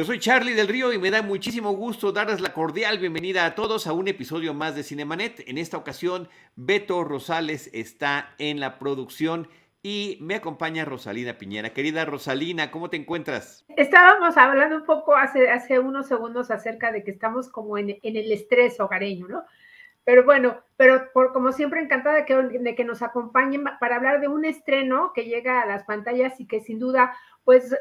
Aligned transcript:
Yo 0.00 0.06
soy 0.06 0.18
Charlie 0.18 0.54
del 0.54 0.66
Río 0.66 0.94
y 0.94 0.98
me 0.98 1.10
da 1.10 1.20
muchísimo 1.20 1.72
gusto 1.72 2.10
darles 2.10 2.40
la 2.40 2.54
cordial 2.54 2.98
bienvenida 2.98 3.44
a 3.44 3.54
todos 3.54 3.86
a 3.86 3.92
un 3.92 4.08
episodio 4.08 4.54
más 4.54 4.74
de 4.74 4.82
Cinemanet. 4.82 5.46
En 5.46 5.58
esta 5.58 5.76
ocasión, 5.76 6.26
Beto 6.56 7.04
Rosales 7.04 7.68
está 7.74 8.30
en 8.38 8.60
la 8.60 8.78
producción 8.78 9.46
y 9.82 10.16
me 10.22 10.36
acompaña 10.36 10.86
Rosalina 10.86 11.36
Piñera. 11.36 11.74
Querida 11.74 12.06
Rosalina, 12.06 12.70
¿cómo 12.70 12.88
te 12.88 12.96
encuentras? 12.96 13.66
Estábamos 13.76 14.38
hablando 14.38 14.76
un 14.76 14.86
poco 14.86 15.14
hace, 15.14 15.78
unos 15.78 16.08
segundos 16.08 16.50
acerca 16.50 16.92
de 16.92 17.04
que 17.04 17.10
estamos 17.10 17.50
como 17.50 17.76
en, 17.76 17.98
en 18.02 18.16
el 18.16 18.32
estrés 18.32 18.80
hogareño, 18.80 19.28
¿no? 19.28 19.44
Pero 20.04 20.24
bueno, 20.24 20.60
pero 20.76 21.12
por, 21.12 21.32
como 21.32 21.52
siempre 21.52 21.80
encantada 21.80 22.16
de 22.16 22.24
que, 22.24 22.34
de 22.34 22.74
que 22.74 22.84
nos 22.84 23.02
acompañen 23.02 23.64
para 23.78 23.96
hablar 23.96 24.20
de 24.20 24.28
un 24.28 24.44
estreno 24.44 25.12
que 25.14 25.24
llega 25.24 25.60
a 25.60 25.66
las 25.66 25.84
pantallas 25.84 26.40
y 26.40 26.46
que 26.46 26.60
sin 26.60 26.78
duda 26.78 27.14
pues 27.44 27.74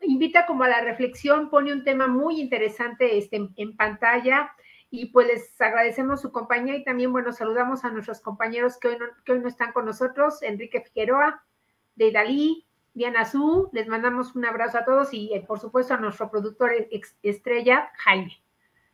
invita 0.00 0.46
como 0.46 0.64
a 0.64 0.68
la 0.68 0.80
reflexión, 0.80 1.50
pone 1.50 1.72
un 1.72 1.84
tema 1.84 2.06
muy 2.06 2.40
interesante 2.40 3.18
este, 3.18 3.48
en, 3.56 3.76
pantalla 3.76 4.52
y 4.90 5.06
pues 5.06 5.26
les 5.26 5.60
agradecemos 5.60 6.20
su 6.20 6.30
compañía 6.30 6.76
y 6.76 6.84
también, 6.84 7.12
bueno, 7.12 7.32
saludamos 7.32 7.84
a 7.84 7.90
nuestros 7.90 8.20
compañeros 8.20 8.78
que 8.78 8.88
hoy 8.88 8.98
no, 8.98 9.06
que 9.24 9.32
hoy 9.32 9.40
no 9.40 9.48
están 9.48 9.72
con 9.72 9.86
nosotros, 9.86 10.42
Enrique 10.42 10.80
Figueroa, 10.80 11.44
de 11.96 12.12
Dalí, 12.12 12.66
Diana 12.94 13.24
Zú, 13.24 13.70
les 13.72 13.88
mandamos 13.88 14.36
un 14.36 14.44
abrazo 14.44 14.78
a 14.78 14.84
todos 14.84 15.12
y 15.12 15.34
eh, 15.34 15.44
por 15.46 15.58
supuesto 15.58 15.94
a 15.94 15.96
nuestro 15.98 16.30
productor 16.30 16.72
estrella, 17.22 17.90
Jaime. 17.96 18.40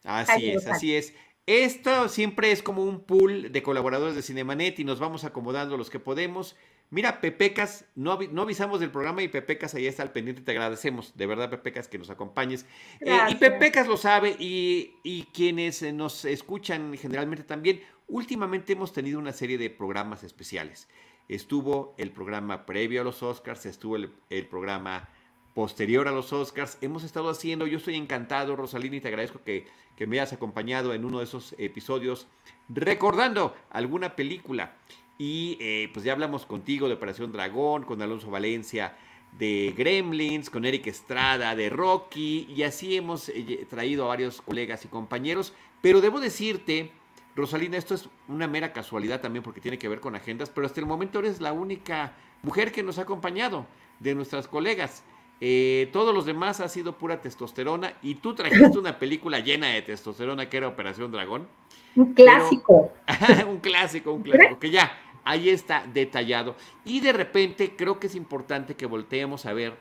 Así 0.05 0.51
es, 0.51 0.67
así 0.67 0.97
es. 0.97 1.15
Esto 1.47 2.09
siempre 2.09 2.53
es 2.53 2.63
como 2.63 2.85
un 2.85 3.05
pool 3.05 3.51
de 3.51 3.63
colaboradores 3.63 4.15
de 4.15 4.23
Cinemanet 4.23 4.79
y 4.79 4.85
nos 4.85 5.01
vamos 5.01 5.25
acomodando 5.25 5.77
los 5.77 5.91
que 5.91 5.99
podemos. 5.99 6.57
Mira, 6.91 7.21
Pepecas, 7.21 7.87
no, 7.95 8.19
no 8.33 8.43
avisamos 8.43 8.81
del 8.81 8.91
programa 8.91 9.23
y 9.23 9.29
Pepecas 9.29 9.75
ahí 9.75 9.87
está 9.87 10.03
al 10.03 10.11
pendiente, 10.11 10.43
te 10.43 10.51
agradecemos, 10.51 11.17
de 11.17 11.27
verdad, 11.27 11.49
Pepecas, 11.49 11.87
que 11.87 11.99
nos 11.99 12.11
acompañes. 12.11 12.67
Eh, 13.01 13.17
y 13.29 13.37
Pepecas 13.37 13.87
lo 13.87 13.97
sabe 13.97 14.35
y, 14.39 14.95
y 15.05 15.25
quienes 15.33 15.83
eh, 15.83 15.93
nos 15.93 16.25
escuchan 16.25 16.97
generalmente 16.99 17.45
también, 17.45 17.81
últimamente 18.09 18.73
hemos 18.73 18.93
tenido 18.93 19.21
una 19.21 19.33
serie 19.33 19.57
de 19.57 19.71
programas 19.71 20.25
especiales. 20.25 20.89
Estuvo 21.29 21.95
el 21.97 22.11
programa 22.11 22.67
previo 22.67 23.03
a 23.03 23.05
los 23.05 23.23
Oscars, 23.23 23.67
estuvo 23.67 23.95
el, 23.95 24.13
el 24.29 24.49
programa 24.49 25.09
posterior 25.55 26.09
a 26.09 26.13
los 26.13 26.33
Oscars. 26.33 26.79
Hemos 26.81 27.05
estado 27.05 27.31
haciendo, 27.31 27.67
yo 27.67 27.79
estoy 27.79 27.97
encantado, 27.97 28.57
Rosalina, 28.57 28.97
y 28.97 29.01
te 29.01 29.09
agradezco 29.09 29.43
que, 29.43 29.67
que 29.97 30.07
me 30.07 30.19
hayas 30.19 30.33
acompañado 30.33 30.95
en 30.95 31.05
uno 31.05 31.19
de 31.19 31.25
esos 31.25 31.55
episodios 31.59 32.27
recordando 32.69 33.55
alguna 33.71 34.17
película. 34.17 34.77
Y 35.19 35.59
eh, 35.61 35.91
pues 35.93 36.05
ya 36.05 36.13
hablamos 36.13 36.47
contigo 36.47 36.89
de 36.89 36.95
Operación 36.95 37.33
Dragón, 37.33 37.85
con 37.85 38.01
Alonso 38.01 38.31
Valencia 38.31 38.97
de 39.39 39.75
Gremlins, 39.77 40.51
con 40.51 40.65
Eric 40.65 40.87
Estrada 40.87 41.55
de 41.55 41.69
Rocky, 41.71 42.47
y 42.49 42.63
así 42.63 42.97
hemos 42.97 43.29
eh, 43.29 43.67
traído 43.69 44.05
a 44.05 44.09
varios 44.09 44.41
colegas 44.41 44.85
y 44.85 44.89
compañeros. 44.89 45.53
Pero 45.83 46.01
debo 46.01 46.21
decirte, 46.21 46.91
Rosalina, 47.37 47.77
esto 47.77 47.95
es 47.95 48.09
una 48.29 48.49
mera 48.49 48.73
casualidad 48.73 49.21
también 49.21 49.43
porque 49.43 49.61
tiene 49.61 49.79
que 49.79 49.89
ver 49.89 50.01
con 50.01 50.15
agendas, 50.15 50.51
pero 50.51 50.67
hasta 50.67 50.81
el 50.81 50.87
momento 50.87 51.19
eres 51.19 51.41
la 51.41 51.53
única 51.53 52.15
mujer 52.43 52.73
que 52.73 52.83
nos 52.83 52.99
ha 52.99 53.03
acompañado 53.03 53.67
de 53.99 54.15
nuestras 54.15 54.49
colegas. 54.49 55.05
Eh, 55.41 55.89
todos 55.93 56.15
los 56.15 56.27
demás 56.27 56.61
ha 56.61 56.69
sido 56.69 56.99
pura 56.99 57.23
testosterona 57.23 57.95
y 58.03 58.17
tú 58.17 58.35
trajiste 58.35 58.79
una 58.79 58.99
película 58.99 59.41
llena 59.41 59.69
de 59.69 59.81
testosterona 59.81 60.51
que 60.51 60.59
era 60.59 60.69
Operación 60.69 61.11
Dragón. 61.11 61.49
Un 61.97 62.13
clásico. 62.13 62.93
un 63.49 63.59
clásico, 63.59 64.13
un 64.13 64.23
clásico, 64.23 64.59
que 64.59 64.71
ya 64.71 64.93
ahí 65.25 65.49
está 65.49 65.87
detallado. 65.87 66.57
Y 66.85 67.01
de 67.01 67.13
repente 67.13 67.75
creo 67.75 67.99
que 67.99 68.09
es 68.09 68.15
importante 68.15 68.75
que 68.75 68.87
volteemos 68.87 69.47
a 69.47 69.55
ver 69.55 69.77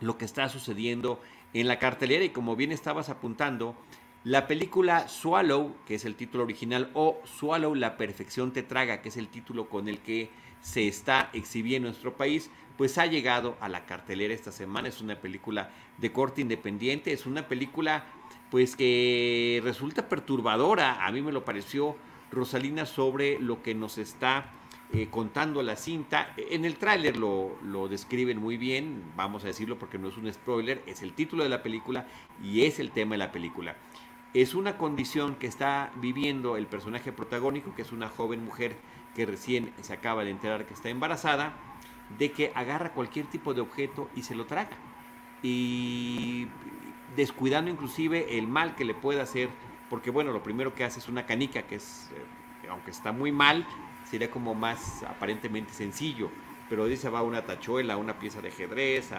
lo 0.00 0.18
que 0.18 0.24
está 0.24 0.48
sucediendo 0.48 1.20
en 1.52 1.68
la 1.68 1.78
cartelera 1.78 2.24
y 2.24 2.30
como 2.30 2.54
bien 2.54 2.70
estabas 2.70 3.08
apuntando, 3.08 3.76
la 4.24 4.46
película 4.46 5.08
Swallow, 5.08 5.74
que 5.86 5.94
es 5.94 6.04
el 6.04 6.16
título 6.16 6.44
original, 6.44 6.90
o 6.94 7.20
Swallow, 7.24 7.74
la 7.74 7.96
perfección 7.96 8.52
te 8.52 8.62
traga, 8.62 9.00
que 9.00 9.08
es 9.08 9.16
el 9.16 9.28
título 9.28 9.68
con 9.68 9.88
el 9.88 9.98
que 9.98 10.30
se 10.60 10.88
está 10.88 11.30
exhibiendo 11.32 11.86
en 11.86 11.92
nuestro 11.92 12.16
país, 12.16 12.50
pues 12.76 12.98
ha 12.98 13.06
llegado 13.06 13.56
a 13.60 13.68
la 13.68 13.86
cartelera 13.86 14.34
esta 14.34 14.52
semana. 14.52 14.88
Es 14.88 15.00
una 15.00 15.16
película 15.16 15.70
de 15.98 16.12
corte 16.12 16.40
independiente, 16.40 17.12
es 17.12 17.26
una 17.26 17.48
película 17.48 18.04
pues 18.50 18.76
que 18.76 19.60
resulta 19.64 20.08
perturbadora, 20.08 21.04
a 21.04 21.10
mí 21.10 21.20
me 21.20 21.32
lo 21.32 21.44
pareció 21.44 21.96
Rosalina 22.30 22.86
sobre 22.86 23.40
lo 23.40 23.62
que 23.62 23.74
nos 23.74 23.98
está 23.98 24.52
eh, 24.92 25.08
contando 25.10 25.62
la 25.62 25.76
cinta. 25.76 26.32
En 26.36 26.64
el 26.64 26.76
tráiler 26.76 27.16
lo, 27.16 27.56
lo, 27.62 27.88
describen 27.88 28.38
muy 28.38 28.56
bien, 28.56 29.02
vamos 29.16 29.42
a 29.44 29.48
decirlo 29.48 29.78
porque 29.78 29.98
no 29.98 30.08
es 30.08 30.16
un 30.16 30.32
spoiler, 30.32 30.82
es 30.86 31.02
el 31.02 31.12
título 31.12 31.42
de 31.42 31.48
la 31.48 31.62
película 31.62 32.06
y 32.42 32.62
es 32.62 32.78
el 32.78 32.92
tema 32.92 33.12
de 33.12 33.18
la 33.18 33.32
película. 33.32 33.76
Es 34.32 34.54
una 34.54 34.76
condición 34.76 35.36
que 35.36 35.46
está 35.46 35.90
viviendo 35.96 36.56
el 36.56 36.66
personaje 36.66 37.10
protagónico, 37.10 37.74
que 37.74 37.82
es 37.82 37.90
una 37.90 38.08
joven 38.08 38.44
mujer 38.44 38.76
que 39.14 39.26
recién 39.26 39.72
se 39.80 39.92
acaba 39.92 40.24
de 40.24 40.30
enterar 40.30 40.66
que 40.66 40.74
está 40.74 40.90
embarazada, 40.90 41.56
de 42.18 42.30
que 42.32 42.52
agarra 42.54 42.92
cualquier 42.92 43.26
tipo 43.26 43.54
de 43.54 43.60
objeto 43.60 44.08
y 44.14 44.22
se 44.22 44.34
lo 44.34 44.46
traga. 44.46 44.76
Y 45.42 46.48
descuidando 47.14 47.70
inclusive 47.70 48.38
el 48.38 48.46
mal 48.46 48.74
que 48.74 48.84
le 48.84 48.94
puede 48.94 49.20
hacer, 49.20 49.48
porque 49.90 50.10
bueno, 50.10 50.32
lo 50.32 50.42
primero 50.42 50.74
que 50.74 50.84
hace 50.84 50.98
es 50.98 51.08
una 51.08 51.26
canica, 51.26 51.62
que 51.62 51.76
es, 51.76 52.10
eh, 52.14 52.68
aunque 52.68 52.90
está 52.90 53.12
muy 53.12 53.32
mal, 53.32 53.66
sería 54.04 54.30
como 54.30 54.54
más 54.54 55.02
aparentemente 55.02 55.72
sencillo, 55.72 56.30
pero 56.68 56.86
dice 56.86 57.08
va 57.08 57.22
una 57.22 57.44
tachuela, 57.44 57.96
una 57.96 58.18
pieza 58.18 58.40
de 58.40 58.48
ajedrez, 58.48 59.10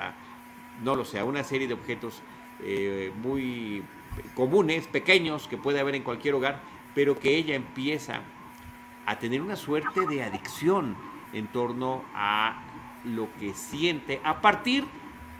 no 0.84 0.96
lo 0.96 1.06
sé, 1.06 1.20
a 1.20 1.26
una 1.26 1.44
serie 1.44 1.68
de 1.68 1.74
objetos 1.74 2.22
eh, 2.62 3.12
muy 3.22 3.84
comunes, 4.34 4.88
pequeños, 4.88 5.48
que 5.48 5.58
puede 5.58 5.80
haber 5.80 5.96
en 5.96 6.04
cualquier 6.04 6.36
hogar, 6.36 6.62
pero 6.96 7.20
que 7.20 7.36
ella 7.36 7.56
empieza 7.56 8.22
a 9.06 9.20
tener 9.20 9.42
una 9.42 9.56
suerte 9.56 10.06
de 10.08 10.24
adicción 10.24 10.96
en 11.34 11.48
torno 11.48 12.04
a 12.14 12.62
lo 13.08 13.28
que 13.40 13.54
siente 13.54 14.22
a 14.24 14.42
partir 14.42 14.86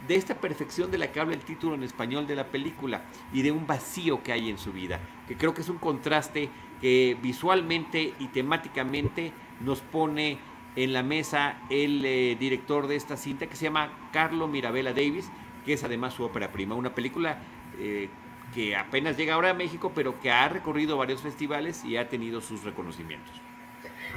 de 0.06 0.14
esta 0.14 0.34
perfección 0.40 0.90
de 0.90 0.98
la 0.98 1.12
que 1.12 1.20
habla 1.20 1.34
el 1.34 1.42
título 1.42 1.74
en 1.74 1.82
español 1.82 2.26
de 2.26 2.36
la 2.36 2.46
película 2.46 3.04
y 3.32 3.42
de 3.42 3.52
un 3.52 3.66
vacío 3.66 4.22
que 4.22 4.32
hay 4.32 4.48
en 4.48 4.58
su 4.58 4.72
vida, 4.72 5.00
que 5.26 5.36
creo 5.36 5.54
que 5.54 5.62
es 5.62 5.68
un 5.68 5.78
contraste 5.78 6.48
que 6.80 7.16
visualmente 7.20 8.14
y 8.18 8.28
temáticamente 8.28 9.32
nos 9.60 9.80
pone 9.80 10.38
en 10.76 10.92
la 10.92 11.02
mesa 11.02 11.60
el 11.70 12.04
eh, 12.04 12.36
director 12.38 12.86
de 12.86 12.96
esta 12.96 13.16
cinta 13.16 13.48
que 13.48 13.56
se 13.56 13.64
llama 13.64 13.90
Carlo 14.12 14.46
Mirabella 14.46 14.92
Davis, 14.92 15.30
que 15.64 15.72
es 15.72 15.82
además 15.82 16.14
su 16.14 16.22
ópera 16.22 16.52
prima, 16.52 16.74
una 16.74 16.94
película 16.94 17.42
eh, 17.78 18.08
que 18.54 18.76
apenas 18.76 19.16
llega 19.16 19.34
ahora 19.34 19.50
a 19.50 19.54
México, 19.54 19.92
pero 19.94 20.20
que 20.20 20.30
ha 20.30 20.48
recorrido 20.48 20.96
varios 20.96 21.20
festivales 21.20 21.84
y 21.84 21.96
ha 21.96 22.08
tenido 22.08 22.40
sus 22.40 22.64
reconocimientos. 22.64 23.47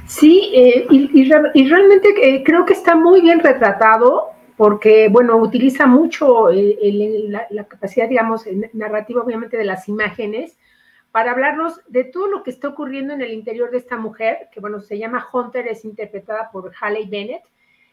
Sí, 0.07 0.51
eh, 0.53 0.85
y, 0.89 1.23
realmente 1.69 2.43
creo 2.45 2.65
que 2.65 2.73
está 2.73 2.95
muy 2.95 3.21
bien 3.21 3.39
retratado 3.39 4.31
porque, 4.57 5.07
bueno, 5.09 5.37
utiliza 5.37 5.87
mucho 5.87 6.49
la, 6.51 7.47
la, 7.49 7.63
capacidad, 7.65 8.07
digamos, 8.07 8.45
narrativa, 8.73 9.23
obviamente, 9.23 9.57
de 9.57 9.63
las 9.63 9.87
imágenes, 9.87 10.57
para 11.11 11.31
hablarnos 11.31 11.81
de 11.87 12.05
todo 12.05 12.27
lo 12.27 12.43
que 12.43 12.51
está 12.51 12.69
ocurriendo 12.69 13.13
en 13.13 13.21
el 13.21 13.33
interior 13.33 13.69
de 13.71 13.77
esta 13.77 13.97
mujer, 13.97 14.49
que 14.51 14.59
bueno, 14.59 14.79
se 14.81 14.97
llama 14.97 15.27
Hunter, 15.31 15.67
es 15.67 15.83
interpretada 15.83 16.49
por 16.51 16.71
Halle 16.79 17.05
Bennett, 17.09 17.43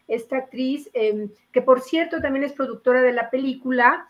esta 0.06 0.38
actriz, 0.38 0.88
em, 0.94 1.31
que 1.53 1.61
por 1.61 1.81
cierto 1.81 2.21
también 2.21 2.44
es 2.44 2.53
productora 2.53 3.03
de 3.03 3.12
la 3.12 3.29
película 3.29 4.09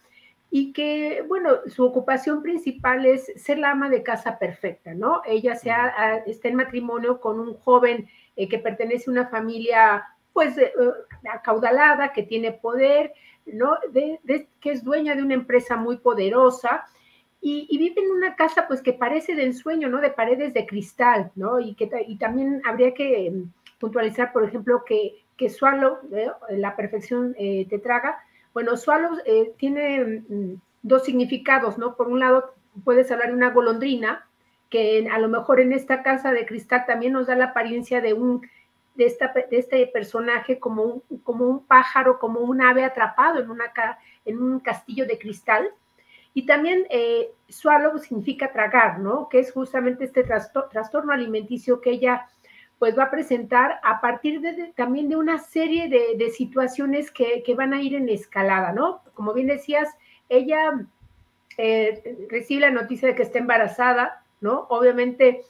y 0.50 0.72
que, 0.72 1.22
bueno, 1.28 1.50
su 1.66 1.84
ocupación 1.84 2.42
principal 2.42 3.04
es 3.04 3.32
ser 3.36 3.58
la 3.58 3.72
ama 3.72 3.90
de 3.90 4.02
casa 4.02 4.38
perfecta, 4.38 4.94
¿no? 4.94 5.20
Ella 5.26 5.54
se 5.56 5.70
está 6.26 6.48
en 6.48 6.56
matrimonio 6.56 7.20
con 7.20 7.38
un 7.38 7.54
joven 7.54 8.08
eh, 8.36 8.48
que 8.48 8.58
pertenece 8.58 9.10
a 9.10 9.12
una 9.12 9.28
familia, 9.28 10.04
pues, 10.32 10.56
eh, 10.56 10.72
acaudalada, 11.30 12.12
que 12.12 12.22
tiene 12.22 12.52
poder, 12.52 13.12
¿no? 13.44 13.76
que 13.92 14.70
es 14.70 14.84
dueña 14.84 15.14
de 15.14 15.22
una 15.22 15.34
empresa 15.34 15.76
muy 15.76 15.98
poderosa 15.98 16.86
y, 17.40 17.78
vive 17.78 18.02
en 18.02 18.10
una 18.10 18.34
casa 18.34 18.66
pues 18.66 18.82
que 18.82 18.92
parece 18.92 19.34
de 19.34 19.44
ensueño, 19.44 19.88
¿no? 19.88 20.00
De 20.00 20.10
paredes 20.10 20.54
de 20.54 20.66
cristal, 20.66 21.30
¿no? 21.36 21.60
Y, 21.60 21.74
que, 21.74 21.88
y 22.06 22.16
también 22.16 22.60
habría 22.64 22.94
que 22.94 23.30
mm, 23.30 23.52
puntualizar, 23.78 24.32
por 24.32 24.44
ejemplo, 24.44 24.82
que, 24.84 25.22
que 25.36 25.48
Swallow, 25.48 25.98
¿eh? 26.12 26.30
la 26.50 26.74
perfección 26.74 27.34
eh, 27.38 27.66
te 27.70 27.78
traga, 27.78 28.18
bueno, 28.54 28.76
Swallow 28.76 29.18
eh, 29.24 29.52
tiene 29.56 30.24
mm, 30.28 30.54
dos 30.82 31.04
significados, 31.04 31.78
¿no? 31.78 31.96
Por 31.96 32.08
un 32.08 32.20
lado, 32.20 32.54
puedes 32.84 33.10
hablar 33.10 33.28
de 33.28 33.34
una 33.34 33.50
golondrina, 33.50 34.26
que 34.70 35.08
a 35.10 35.18
lo 35.18 35.28
mejor 35.28 35.60
en 35.60 35.72
esta 35.72 36.02
casa 36.02 36.32
de 36.32 36.44
cristal 36.44 36.84
también 36.86 37.12
nos 37.12 37.26
da 37.26 37.36
la 37.36 37.46
apariencia 37.46 38.00
de 38.00 38.12
un 38.12 38.42
de, 38.98 39.06
esta, 39.06 39.32
de 39.32 39.58
este 39.58 39.86
personaje 39.86 40.58
como 40.58 40.82
un, 40.82 41.18
como 41.22 41.46
un 41.46 41.64
pájaro, 41.64 42.18
como 42.18 42.40
un 42.40 42.60
ave 42.60 42.84
atrapado 42.84 43.40
en, 43.40 43.48
una, 43.48 43.72
en 44.24 44.42
un 44.42 44.58
castillo 44.58 45.06
de 45.06 45.18
cristal. 45.18 45.70
Y 46.34 46.46
también 46.46 46.84
eh, 46.90 47.30
significa 47.48 48.52
tragar, 48.52 48.98
¿no? 48.98 49.28
Que 49.28 49.38
es 49.38 49.52
justamente 49.52 50.04
este 50.04 50.24
trastorno 50.24 51.12
alimenticio 51.12 51.80
que 51.80 51.90
ella 51.90 52.28
pues 52.78 52.96
va 52.96 53.04
a 53.04 53.10
presentar 53.10 53.80
a 53.82 54.00
partir 54.00 54.40
de, 54.40 54.72
también 54.76 55.08
de 55.08 55.16
una 55.16 55.38
serie 55.38 55.88
de, 55.88 56.30
situaciones 56.30 57.10
que, 57.10 57.42
van 57.56 57.74
a 57.74 57.82
ir 57.82 57.94
en 57.94 58.08
escalada, 58.08 58.72
¿no? 58.72 59.02
Como 59.14 59.34
bien 59.34 59.48
decías, 59.48 59.88
ella 60.28 60.86
eh, 61.56 62.26
recibe 62.30 62.62
la 62.62 62.70
noticia 62.70 63.08
de 63.08 63.14
que 63.16 63.22
está 63.22 63.38
embarazada, 63.38 64.22
¿no? 64.40 64.66
Obviamente, 64.70 65.42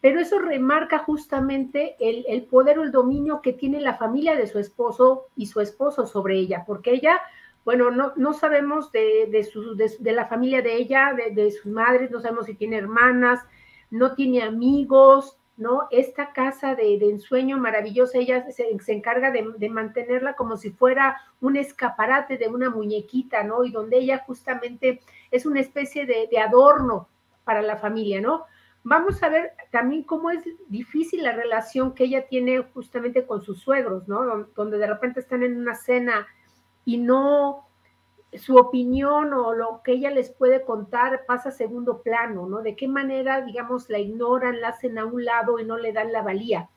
pero 0.00 0.20
eso 0.20 0.40
remarca 0.40 0.98
justamente 0.98 1.96
el, 2.00 2.42
poder 2.44 2.80
o 2.80 2.82
el 2.82 2.90
dominio 2.90 3.40
que 3.40 3.52
tiene 3.52 3.80
la 3.80 3.94
familia 3.94 4.34
de 4.34 4.48
su 4.48 4.58
esposo 4.58 5.26
y 5.36 5.46
su 5.46 5.60
esposo 5.60 6.06
sobre 6.06 6.36
ella, 6.36 6.64
porque 6.66 6.92
ella, 6.92 7.20
bueno, 7.64 7.92
no, 7.92 8.12
no 8.16 8.32
sabemos 8.32 8.90
de, 8.90 9.28
de, 9.30 10.12
la 10.12 10.26
familia 10.26 10.60
de 10.60 10.74
ella, 10.74 11.16
de, 11.32 11.50
sus 11.52 11.66
madres, 11.66 12.10
no 12.10 12.20
sabemos 12.20 12.46
si 12.46 12.54
tiene 12.54 12.78
hermanas, 12.78 13.44
no 13.90 14.14
tiene 14.14 14.42
amigos, 14.42 15.37
¿no? 15.58 15.88
Esta 15.90 16.32
casa 16.32 16.76
de, 16.76 16.94
ensueño 16.94 17.58
maravillosa, 17.58 18.18
ella 18.18 18.46
se, 18.50 18.70
encarga 18.92 19.32
de, 19.32 19.68
mantenerla 19.68 20.34
como 20.34 20.56
si 20.56 20.70
fuera 20.70 21.20
un 21.40 21.56
escaparate 21.56 22.38
de 22.38 22.48
una 22.48 22.70
muñequita, 22.70 23.42
¿no? 23.42 23.64
Y 23.64 23.72
donde 23.72 23.98
ella 23.98 24.22
justamente 24.24 25.00
es 25.32 25.44
una 25.44 25.60
especie 25.60 26.06
de, 26.06 26.38
adorno 26.38 27.08
para 27.44 27.60
la 27.60 27.76
familia, 27.76 28.20
¿no? 28.20 28.44
Vamos 28.84 29.20
a 29.22 29.28
ver 29.28 29.52
también 29.70 30.04
cómo 30.04 30.30
es 30.30 30.44
difícil 30.68 31.24
la 31.24 31.32
relación 31.32 31.92
que 31.92 32.04
ella 32.04 32.26
tiene 32.28 32.60
justamente 32.72 33.26
con 33.26 33.42
sus 33.42 33.60
suegros, 33.60 34.06
¿no? 34.06 34.46
Donde 34.54 34.78
de 34.78 34.86
repente 34.86 35.20
están 35.20 35.42
en 35.42 35.58
una 35.58 35.74
cena 35.74 36.26
y 36.84 36.98
no, 36.98 37.67
su 38.34 38.56
opinión 38.56 39.32
o 39.32 39.54
lo 39.54 39.80
que 39.82 39.92
ella 39.92 40.10
les 40.10 40.30
puede 40.30 40.64
contar 40.64 41.24
pasa 41.26 41.48
a 41.48 41.52
segundo 41.52 42.02
plano, 42.02 42.46
¿no? 42.46 42.60
De 42.60 42.76
qué 42.76 42.88
manera, 42.88 43.40
digamos, 43.42 43.88
la 43.88 43.98
ignoran, 43.98 44.60
la 44.60 44.68
hacen 44.68 44.98
a 44.98 45.06
un 45.06 45.24
lado 45.24 45.58
y 45.58 45.64
no 45.64 45.78
le 45.78 45.92
dan 45.92 46.12
la 46.12 46.22
valía. 46.22 46.68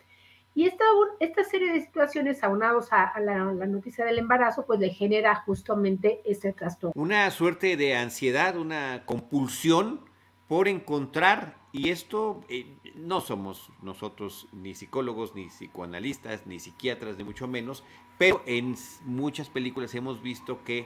Y 0.53 0.65
esta, 0.65 0.83
esta 1.19 1.43
serie 1.45 1.71
de 1.71 1.81
situaciones 1.81 2.43
aunados 2.43 2.91
a, 2.91 3.17
la, 3.21 3.45
noticia 3.67 4.03
del 4.03 4.19
embarazo, 4.19 4.65
pues 4.65 4.79
le 4.79 4.89
genera 4.89 5.35
justamente 5.45 6.21
este 6.25 6.51
trastorno. 6.51 7.01
Una 7.01 7.29
suerte 7.31 7.77
de 7.77 7.95
ansiedad, 7.95 8.57
una 8.57 9.05
compulsión 9.05 10.01
por 10.49 10.67
encontrar, 10.67 11.55
y 11.71 11.89
esto 11.89 12.41
eh, 12.49 12.65
no 12.95 13.21
somos 13.21 13.71
nosotros 13.81 14.49
ni 14.51 14.75
psicólogos, 14.75 15.35
ni 15.35 15.47
psicoanalistas, 15.47 16.45
ni 16.45 16.59
psiquiatras, 16.59 17.17
ni 17.17 17.23
mucho 17.23 17.47
menos, 17.47 17.85
pero 18.17 18.41
en 18.45 18.75
muchas 19.05 19.49
películas 19.49 19.95
hemos 19.95 20.21
visto 20.21 20.65
que 20.65 20.85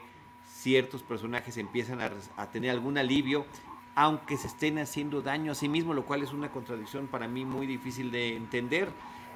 ciertos 0.66 1.04
personajes 1.04 1.58
empiezan 1.58 2.02
a, 2.02 2.46
tener 2.48 2.72
algún 2.72 2.98
alivio, 2.98 3.46
aunque 3.94 4.36
se 4.36 4.48
estén 4.48 4.80
haciendo 4.80 5.22
daño 5.22 5.52
a 5.52 5.56
sí 5.56 5.70
mismos, 5.70 5.96
lo 5.96 6.06
cual 6.06 6.24
es 6.24 6.34
una 6.34 6.50
contradicción 6.50 7.06
para 7.06 7.28
mí 7.28 7.46
muy 7.46 7.68
difícil 7.68 8.10
de 8.10 8.36
entender. 8.36 8.90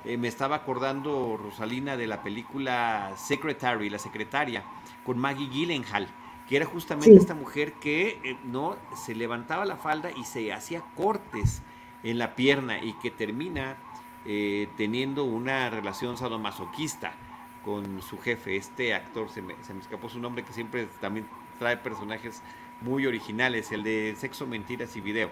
Eh, 0.06 0.18
me 0.18 0.28
estaba 0.28 0.56
acordando, 0.56 1.38
Rosalina, 1.38 1.98
de 1.98 2.08
la 2.08 2.24
película 2.24 3.14
Secretary, 3.16 3.92
la 3.92 4.00
secretaria, 4.00 4.64
con 5.06 5.20
Maggie 5.20 5.50
Gyllenhaal, 5.50 6.08
que 6.48 6.56
era 6.56 6.66
justamente 6.66 7.16
esta 7.18 7.36
mujer 7.36 7.74
que 7.74 8.20
eh, 8.24 8.38
no 8.44 8.76
se 8.96 9.14
levantaba 9.14 9.66
la 9.66 9.78
falda 9.78 10.10
y 10.10 10.24
se 10.24 10.52
hacía 10.52 10.82
cortes 10.98 11.62
en 12.02 12.18
la 12.18 12.36
pierna 12.36 12.84
y 12.84 12.94
que 12.94 13.12
termina 13.12 13.78
eh, 14.26 14.68
teniendo 14.78 15.26
una 15.26 15.70
relación 15.70 16.18
sadomasoquista 16.18 17.14
con 17.64 18.02
su 18.02 18.18
jefe, 18.18 18.56
este 18.56 18.94
actor, 18.94 19.30
se 19.30 19.42
me, 19.42 19.56
se 19.64 19.74
me 19.74 19.82
escapó 19.82 20.10
su 20.10 20.20
nombre, 20.20 20.44
que 20.44 20.54
siempre 20.54 20.88
también 21.00 21.28
trae 21.58 21.78
personajes 21.78 22.42
muy 22.82 23.06
originales, 23.06 23.72
el 23.72 23.84
de 23.84 24.16
Sexo, 24.18 24.48
Mentiras 24.48 24.96
y 24.96 25.02
Video. 25.02 25.30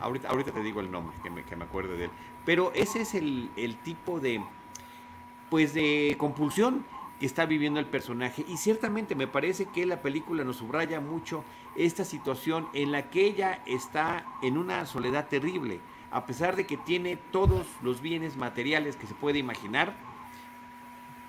Ahorita, 0.00 0.28
ahorita 0.28 0.52
te 0.52 0.62
digo 0.62 0.80
el 0.80 0.90
nombre, 0.90 1.16
que 1.22 1.30
me, 1.30 1.42
que 1.44 1.56
me 1.56 1.64
acuerde 1.64 1.96
de 1.96 2.04
él. 2.04 2.10
Pero 2.44 2.72
ese 2.74 3.00
es 3.02 3.14
el, 3.14 3.50
el 3.56 3.76
tipo 3.76 4.20
de, 4.20 4.42
pues 5.50 5.74
de 5.74 6.14
compulsión 6.18 6.84
que 7.18 7.26
está 7.26 7.46
viviendo 7.46 7.80
el 7.80 7.86
personaje. 7.86 8.44
Y 8.48 8.56
ciertamente 8.56 9.14
me 9.14 9.26
parece 9.26 9.66
que 9.66 9.86
la 9.86 10.02
película 10.02 10.44
nos 10.44 10.56
subraya 10.56 11.00
mucho 11.00 11.44
esta 11.76 12.04
situación 12.04 12.68
en 12.72 12.92
la 12.92 13.10
que 13.10 13.24
ella 13.24 13.62
está 13.66 14.24
en 14.42 14.58
una 14.58 14.86
soledad 14.86 15.28
terrible. 15.28 15.80
A 16.10 16.26
pesar 16.26 16.54
de 16.56 16.66
que 16.66 16.76
tiene 16.76 17.16
todos 17.16 17.66
los 17.82 18.00
bienes 18.00 18.36
materiales 18.36 18.96
que 18.96 19.06
se 19.06 19.14
puede 19.14 19.38
imaginar, 19.38 19.96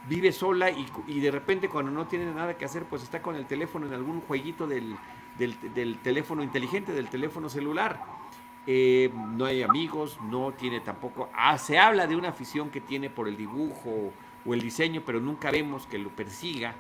vive 0.08 0.32
sola 0.32 0.70
y, 0.70 1.20
de 1.20 1.32
repente 1.32 1.70
cuando 1.70 1.92
no 1.92 2.08
tiene 2.08 2.26
nada 2.34 2.58
que 2.58 2.66
hacer, 2.66 2.86
pues 2.86 3.04
está 3.04 3.22
con 3.22 3.36
el 3.36 3.46
teléfono 3.46 3.88
en 3.88 3.94
algún 3.94 4.22
jueguito 4.22 4.68
del, 4.68 4.96
del, 5.38 5.98
teléfono 6.00 6.44
inteligente, 6.44 6.94
del 6.94 7.10
teléfono 7.10 7.50
celular. 7.50 8.02
Eh, 8.68 9.12
no 9.14 9.46
hay 9.46 9.62
amigos, 9.62 10.18
no 10.30 10.52
tiene 10.54 10.80
tampoco... 10.80 11.30
Ah, 11.34 11.58
se 11.58 11.78
habla 11.78 12.08
de 12.08 12.16
una 12.16 12.30
afición 12.30 12.70
que 12.70 12.82
tiene 12.82 13.10
por 13.10 13.28
el 13.28 13.38
dibujo 13.38 14.12
o 14.46 14.54
el 14.54 14.62
diseño, 14.62 15.04
pero 15.06 15.20
nunca 15.20 15.52
vemos 15.52 15.86
que 15.88 16.00
lo 16.00 16.10
persiga. 16.10 16.76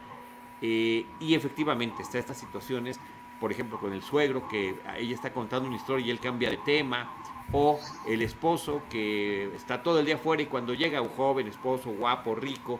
Eh, 0.61 1.05
y 1.19 1.35
efectivamente 1.35 2.01
está 2.01 2.17
estas 2.17 2.37
situaciones, 2.37 2.99
por 3.39 3.51
ejemplo, 3.51 3.79
con 3.79 3.93
el 3.93 4.01
suegro, 4.01 4.47
que 4.47 4.75
ella 4.97 5.13
está 5.13 5.31
contando 5.31 5.67
una 5.67 5.77
historia 5.77 6.07
y 6.07 6.09
él 6.09 6.19
cambia 6.19 6.49
de 6.49 6.57
tema, 6.57 7.11
o 7.51 7.79
el 8.07 8.21
esposo 8.23 8.81
que 8.89 9.53
está 9.55 9.83
todo 9.83 9.99
el 9.99 10.05
día 10.05 10.15
afuera 10.15 10.41
y 10.41 10.47
cuando 10.47 10.73
llega 10.73 11.01
un 11.01 11.09
joven 11.09 11.47
esposo 11.47 11.91
guapo, 11.91 12.33
rico, 12.33 12.79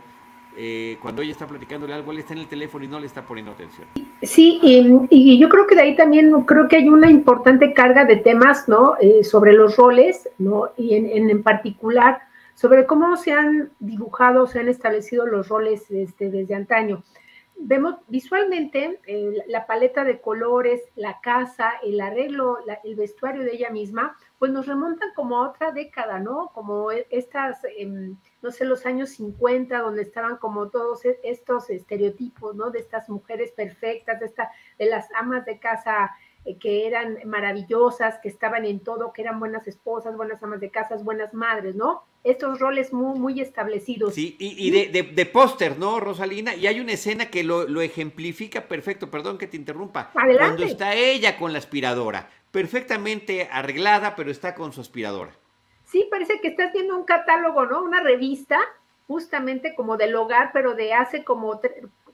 eh, 0.58 0.98
cuando 1.02 1.22
ella 1.22 1.32
está 1.32 1.48
platicándole 1.48 1.94
algo, 1.94 2.12
él 2.12 2.20
está 2.20 2.34
en 2.34 2.40
el 2.40 2.48
teléfono 2.48 2.86
y 2.86 2.88
no 2.88 3.00
le 3.00 3.08
está 3.08 3.26
poniendo 3.26 3.52
atención. 3.52 3.88
Sí, 4.22 4.60
y, 4.62 5.40
yo 5.40 5.50
creo 5.50 5.68
que 5.68 5.76
de 5.76 5.82
ahí 5.82 5.96
también 5.96 6.32
creo 6.44 6.68
que 6.68 6.78
hay 6.78 6.88
una 6.88 7.10
importante 7.10 7.74
carga 7.74 8.06
de 8.06 8.18
temas, 8.18 8.68
¿no? 8.68 8.96
Eh, 9.00 9.24
sobre 9.24 9.54
los 9.54 9.76
roles, 9.78 10.30
¿no? 10.38 10.70
Y 10.78 10.96
en, 10.96 11.30
en, 11.30 11.44
particular 11.44 12.22
sobre 12.56 12.86
cómo 12.86 13.16
se 13.18 13.34
han 13.34 13.72
dibujado, 13.80 14.48
se 14.48 14.60
han 14.60 14.70
establecido 14.70 15.26
los 15.26 15.50
roles 15.50 15.92
este, 15.92 16.32
desde 16.32 16.56
antaño. 16.56 17.04
Vemos 17.58 17.96
visualmente 18.08 19.00
eh, 19.06 19.44
la 19.48 19.66
paleta 19.66 20.04
de 20.04 20.20
colores, 20.20 20.82
la 20.96 21.20
casa, 21.22 21.74
el 21.84 22.02
arreglo, 22.02 22.58
el 22.84 22.96
vestuario 22.96 23.44
de 23.44 23.54
ella 23.54 23.70
misma, 23.70 24.18
pues 24.46 24.54
nos 24.54 24.68
remontan 24.68 25.10
como 25.16 25.38
a 25.38 25.50
otra 25.50 25.72
década, 25.72 26.20
¿no? 26.20 26.52
Como 26.54 26.92
e, 26.92 27.08
estas... 27.10 27.64
Em, 27.80 28.16
no 28.44 28.52
sé, 28.52 28.64
los 28.64 28.86
años 28.86 29.10
50, 29.10 29.80
donde 29.80 30.04
estaban 30.04 30.38
como 30.38 30.70
todos 30.70 31.04
e-, 31.04 31.20
estos 31.24 31.72
estereotipos, 31.72 32.56
¿no? 32.56 32.70
De 32.70 32.78
estas 32.78 33.10
mujeres 33.10 33.52
perfectas, 33.54 34.20
de, 34.20 34.28
esta, 34.28 34.52
de 34.78 34.86
las 34.86 35.12
amas 35.14 35.46
de 35.46 35.58
casa 35.58 36.12
que 36.60 36.86
eran 36.86 37.18
maravillosas, 37.26 38.20
que 38.20 38.30
estaban 38.30 38.66
en 38.66 38.80
todo, 38.80 39.12
que 39.14 39.24
eran 39.24 39.40
buenas 39.40 39.68
esposas, 39.68 40.16
buenas 40.16 40.42
amas 40.44 40.60
de 40.60 40.70
casa, 40.70 40.96
buenas 40.98 41.34
madres, 41.34 41.76
¿no? 41.76 42.04
Estos 42.24 42.60
roles 42.60 42.94
muy, 42.94 43.20
muy 43.20 43.42
establecidos. 43.42 44.14
Sí, 44.14 44.36
y, 44.40 44.72
de, 44.72 45.26
póster, 45.26 45.78
¿no, 45.78 46.00
Rosalina? 46.00 46.56
Y 46.56 46.68
hay 46.68 46.80
una 46.80 46.94
escena 46.94 47.30
que 47.30 47.44
lo, 47.44 47.68
lo, 47.68 47.82
ejemplifica 47.82 48.68
perfecto, 48.68 49.10
perdón 49.10 49.38
que 49.38 49.48
te 49.48 49.58
interrumpa. 49.58 50.12
Adelante. 50.16 50.38
Cuando 50.40 50.64
está 50.66 50.96
ella 50.96 51.38
con 51.38 51.54
la 51.54 51.60
aspiradora, 51.60 52.30
perfectamente 52.52 53.48
arreglada, 53.52 54.16
pero 54.16 54.32
está 54.32 54.56
con 54.56 54.74
su 54.74 54.82
aspiradora 54.82 55.32
sí, 55.96 56.08
parece 56.12 56.42
que 56.42 56.50
estás 56.50 56.74
viendo 56.74 56.98
un 56.98 57.06
catálogo, 57.06 57.66
¿no? 57.66 57.82
Una 57.82 58.02
revista, 58.02 58.60
justamente 59.08 59.76
como 59.76 59.96
del 59.96 60.14
hogar, 60.16 60.52
pero 60.52 60.76
de 60.76 60.94
hace 60.94 61.24
como 61.24 61.62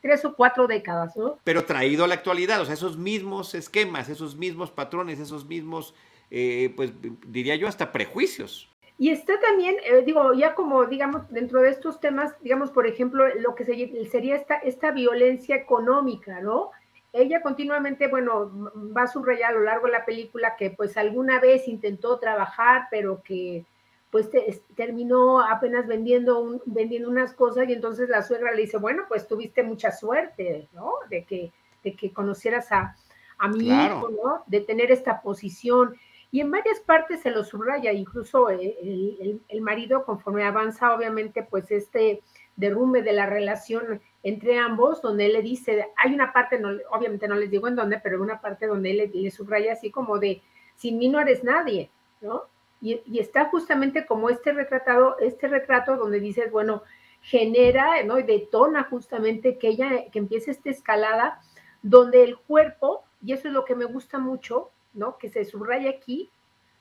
tres 0.02 0.26
o 0.26 0.36
cuatro 0.36 0.68
décadas, 0.68 1.16
¿no? 1.16 1.38
Pero 1.44 1.66
traído 1.66 2.04
a 2.04 2.08
la 2.08 2.16
actualidad, 2.16 2.62
o 2.62 2.66
sea, 2.66 2.74
esos 2.74 2.98
mismos 2.98 3.56
esquemas, 3.56 4.10
esos 4.10 4.36
mismos 4.36 4.72
patrones, 4.72 5.20
esos 5.20 5.46
mismos, 5.46 5.94
eh, 6.30 6.74
pues 6.76 6.92
diría 7.28 7.56
yo, 7.56 7.68
hasta 7.68 7.92
prejuicios. 7.92 8.70
Y 8.98 9.10
está 9.10 9.40
también, 9.40 9.78
eh, 9.84 10.04
digo, 10.06 10.34
ya 10.34 10.54
como, 10.54 10.86
digamos, 10.86 11.28
dentro 11.30 11.62
de 11.62 11.70
estos 11.70 12.00
temas, 12.00 12.34
digamos, 12.42 12.70
por 12.72 12.86
ejemplo, 12.86 13.26
lo 13.36 13.56
que 13.56 13.66
sería 13.66 14.36
esta, 14.36 14.56
esta 14.56 14.92
violencia 14.92 15.56
económica, 15.56 16.40
¿no? 16.42 16.72
ella 17.14 17.42
continuamente, 17.42 18.08
bueno, 18.08 18.72
va 18.96 19.04
a 19.04 19.08
subrayar 19.08 19.52
a 19.52 19.54
lo 19.54 19.64
largo 19.64 19.88
de 19.88 19.94
la 19.94 20.06
película 20.06 20.56
que 20.56 20.72
pues 20.72 20.96
alguna 20.98 21.40
vez 21.40 21.68
intentó 21.68 22.20
trabajar, 22.20 22.88
pero 22.90 23.22
que 23.22 23.66
pues 24.12 24.30
terminó 24.76 25.42
apenas 25.42 25.88
vendiendo, 25.88 26.62
vendiendo 26.66 27.10
unas 27.10 27.34
cosas 27.34 27.68
y 27.70 27.74
entonces 27.74 28.10
la 28.10 28.22
suegra 28.22 28.52
le 28.52 28.64
dice, 28.64 28.78
bueno, 28.78 29.04
pues 29.08 29.28
tuviste 29.28 29.64
mucha 29.64 29.92
suerte, 29.92 30.68
¿no? 30.74 30.92
De 31.10 31.24
que, 31.24 31.52
de 31.84 31.96
que 31.96 32.12
conocieras 32.12 32.72
a, 32.72 32.96
a 33.38 33.48
mi 33.48 33.70
hijo, 33.70 34.10
¿no? 34.10 34.44
De 34.48 34.60
tener 34.60 34.92
esta 34.92 35.22
posición. 35.22 35.96
Y 36.30 36.42
en 36.42 36.52
varias 36.52 36.80
partes 36.82 37.22
se 37.22 37.32
lo 37.32 37.44
subraya, 37.44 37.94
incluso 37.94 38.50
el, 38.50 39.42
el 39.48 39.62
marido, 39.62 40.06
conforme 40.06 40.44
avanza, 40.44 40.94
obviamente, 40.94 41.44
pues 41.44 41.72
este 41.72 42.22
derrumbe 42.56 43.02
de 43.02 43.14
la 43.14 43.26
relación 43.26 44.02
entre 44.24 44.60
ambos, 44.60 45.02
donde 45.02 45.26
él 45.26 45.34
le 45.34 45.42
dice, 45.42 45.88
hay 45.98 46.14
una 46.14 46.32
parte, 46.32 46.60
no, 46.60 46.70
obviamente 46.92 47.28
no 47.28 47.36
les 47.36 47.50
digo 47.50 47.68
en 47.68 47.76
dónde, 47.76 48.00
pero 48.00 48.22
una 48.22 48.40
parte 48.40 48.68
donde 48.68 48.92
él 48.92 49.12
le, 49.14 49.32
subraya 49.32 49.74
así 49.74 49.90
como 49.90 50.20
de, 50.20 50.42
sin 50.76 50.98
mí 50.98 51.10
no 51.10 51.20
eres 51.20 51.44
nadie, 51.44 51.90
¿no? 52.22 52.44
Y, 52.82 53.20
está 53.20 53.46
justamente 53.46 54.06
como 54.06 54.30
este 54.30 54.54
retratado, 54.54 55.18
este 55.20 55.48
retrato 55.48 55.98
donde 55.98 56.20
dices, 56.20 56.52
bueno, 56.52 56.84
genera, 57.22 58.04
¿no? 58.04 58.18
Y 58.20 58.24
detona 58.24 58.84
justamente 58.86 59.58
que 59.58 59.70
ella, 59.70 60.10
que 60.12 60.20
empiece 60.20 60.52
esta 60.52 60.70
escalada, 60.70 61.42
donde 61.84 62.24
el 62.24 62.38
cuerpo, 62.38 63.04
y 63.24 63.34
eso 63.34 63.48
es 63.48 63.54
lo 63.54 63.66
que 63.66 63.76
me 63.76 63.86
gusta 63.86 64.18
mucho, 64.18 64.72
¿no? 64.94 65.18
Que 65.18 65.30
se 65.30 65.46
subraya 65.46 65.92
aquí, 65.92 66.32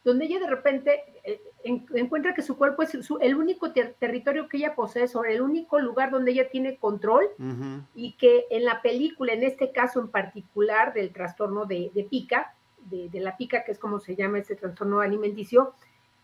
donde 0.04 0.24
ella 0.24 0.40
de 0.40 0.46
repente 0.46 1.02
eh, 1.24 1.40
encuentra 1.64 2.34
que 2.34 2.42
su 2.42 2.56
cuerpo 2.56 2.82
es 2.82 2.94
el 3.20 3.34
único 3.36 3.72
territorio 3.72 4.48
que 4.48 4.56
ella 4.56 4.74
posee, 4.74 5.08
sobre 5.08 5.34
el 5.34 5.42
único 5.42 5.78
lugar 5.78 6.10
donde 6.10 6.32
ella 6.32 6.48
tiene 6.48 6.78
control 6.78 7.26
y 7.94 8.12
que 8.12 8.46
en 8.50 8.64
la 8.64 8.80
película, 8.80 9.34
en 9.34 9.42
este 9.42 9.72
caso 9.72 10.00
en 10.00 10.08
particular 10.08 10.94
del 10.94 11.12
trastorno 11.12 11.66
de, 11.66 11.90
pica, 12.08 12.54
de, 12.78 13.10
la 13.20 13.36
pica, 13.36 13.62
que 13.64 13.72
es 13.72 13.78
como 13.78 14.00
se 14.00 14.16
llama 14.16 14.38
ese 14.38 14.56
trastorno 14.56 15.00
alimenticio, 15.00 15.74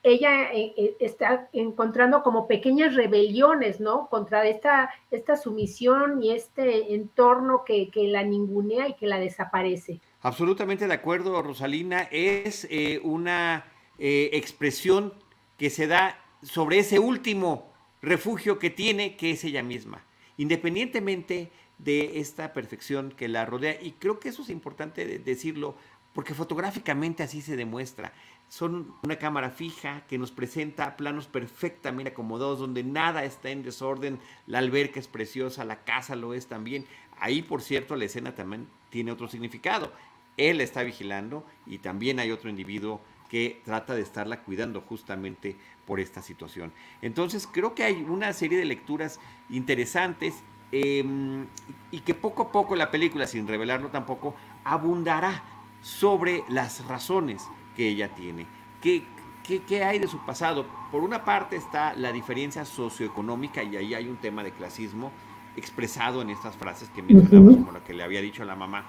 ella 0.06 0.52
eh, 0.52 0.72
eh, 0.76 0.96
está 1.00 1.48
encontrando 1.52 2.22
como 2.22 2.46
pequeñas 2.46 2.94
rebeliones, 2.94 3.80
¿no? 3.80 4.08
Contra 4.08 4.46
esta, 4.46 4.90
esta 5.10 5.36
sumisión 5.36 6.22
y 6.22 6.32
este 6.32 6.94
entorno 6.94 7.64
que, 7.64 7.90
que 7.90 8.04
la 8.08 8.22
ningunea 8.22 8.88
y 8.88 8.94
que 8.94 9.06
la 9.06 9.18
desaparece. 9.18 10.00
Absolutamente 10.22 10.86
de 10.86 10.94
acuerdo, 10.94 11.42
Rosalina. 11.42 12.02
Es 12.10 12.66
eh, 12.70 13.00
una 13.02 13.66
expresión 13.98 15.14
que 15.56 15.70
se 15.70 15.86
da 15.86 16.18
sobre 16.42 16.80
ese 16.80 16.98
último 16.98 17.72
refugio 18.02 18.58
que 18.58 18.68
tiene, 18.68 19.16
que 19.16 19.30
es 19.30 19.42
ella 19.42 19.62
misma, 19.62 20.04
independientemente 20.36 21.50
de 21.78 22.20
esta 22.20 22.52
perfección 22.52 23.10
que 23.10 23.26
la 23.26 23.46
rodea. 23.46 23.80
Y 23.80 23.92
creo 23.92 24.20
que 24.20 24.28
eso 24.28 24.42
es 24.42 24.50
importante 24.50 25.18
decirlo, 25.18 25.76
porque 26.12 26.34
fotográficamente 26.34 27.22
así 27.22 27.40
se 27.40 27.56
demuestra. 27.56 28.12
Son 28.48 28.94
una 29.02 29.16
cámara 29.16 29.50
fija 29.50 30.06
que 30.06 30.18
nos 30.18 30.30
presenta 30.30 30.96
planos 30.96 31.26
perfectamente 31.26 32.10
acomodados, 32.12 32.58
donde 32.58 32.84
nada 32.84 33.24
está 33.24 33.50
en 33.50 33.62
desorden. 33.62 34.20
La 34.46 34.58
alberca 34.58 35.00
es 35.00 35.08
preciosa, 35.08 35.64
la 35.64 35.84
casa 35.84 36.16
lo 36.16 36.32
es 36.32 36.46
también. 36.46 36.86
Ahí, 37.18 37.42
por 37.42 37.62
cierto, 37.62 37.96
la 37.96 38.04
escena 38.04 38.34
también 38.34 38.68
tiene 38.90 39.12
otro 39.12 39.28
significado 39.28 39.90
él 40.36 40.60
está 40.60 40.82
vigilando 40.82 41.44
y 41.66 41.78
también 41.78 42.18
hay 42.20 42.30
otro 42.30 42.50
individuo 42.50 43.00
que 43.28 43.60
trata 43.64 43.94
de 43.94 44.02
estarla 44.02 44.42
cuidando 44.42 44.80
justamente 44.80 45.56
por 45.86 45.98
esta 45.98 46.22
situación. 46.22 46.72
Entonces 47.02 47.48
creo 47.50 47.74
que 47.74 47.84
hay 47.84 47.94
una 48.02 48.32
serie 48.32 48.58
de 48.58 48.64
lecturas 48.64 49.18
interesantes 49.50 50.34
em, 50.72 51.46
y 51.90 52.00
que 52.00 52.14
poco 52.14 52.44
a 52.44 52.52
poco 52.52 52.76
la 52.76 52.90
película, 52.90 53.26
sin 53.26 53.48
revelarlo 53.48 53.88
tampoco, 53.88 54.34
abundará 54.64 55.42
sobre 55.80 56.44
las 56.48 56.86
razones 56.86 57.42
que 57.76 57.88
ella 57.88 58.08
tiene. 58.14 58.46
¿Qué, 58.80 59.04
qué, 59.44 59.84
hay 59.84 59.98
de 59.98 60.08
su 60.08 60.18
pasado? 60.24 60.66
Por 60.90 61.02
una 61.02 61.24
parte 61.24 61.56
está 61.56 61.94
la 61.94 62.12
diferencia 62.12 62.64
socioeconómica 62.64 63.62
y 63.62 63.76
ahí 63.76 63.94
hay 63.94 64.08
un 64.08 64.16
tema 64.16 64.42
de 64.42 64.52
clasismo 64.52 65.12
expresado 65.56 66.22
en 66.22 66.30
estas 66.30 66.56
frases 66.56 66.88
que 66.90 67.02
mencionamos, 67.02 67.56
como 67.56 67.72
la 67.72 67.84
que 67.84 67.94
le 67.94 68.02
había 68.02 68.20
dicho 68.20 68.42
a 68.42 68.46
la 68.46 68.56
mamá. 68.56 68.84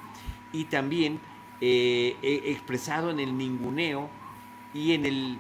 Y 0.51 0.65
también 0.65 1.20
eh, 1.62 2.15
expresado 2.22 3.10
en 3.12 3.20
el 3.20 3.38
ninguneo 3.38 4.10
y 4.74 4.94
en 4.94 5.06
el 5.06 5.39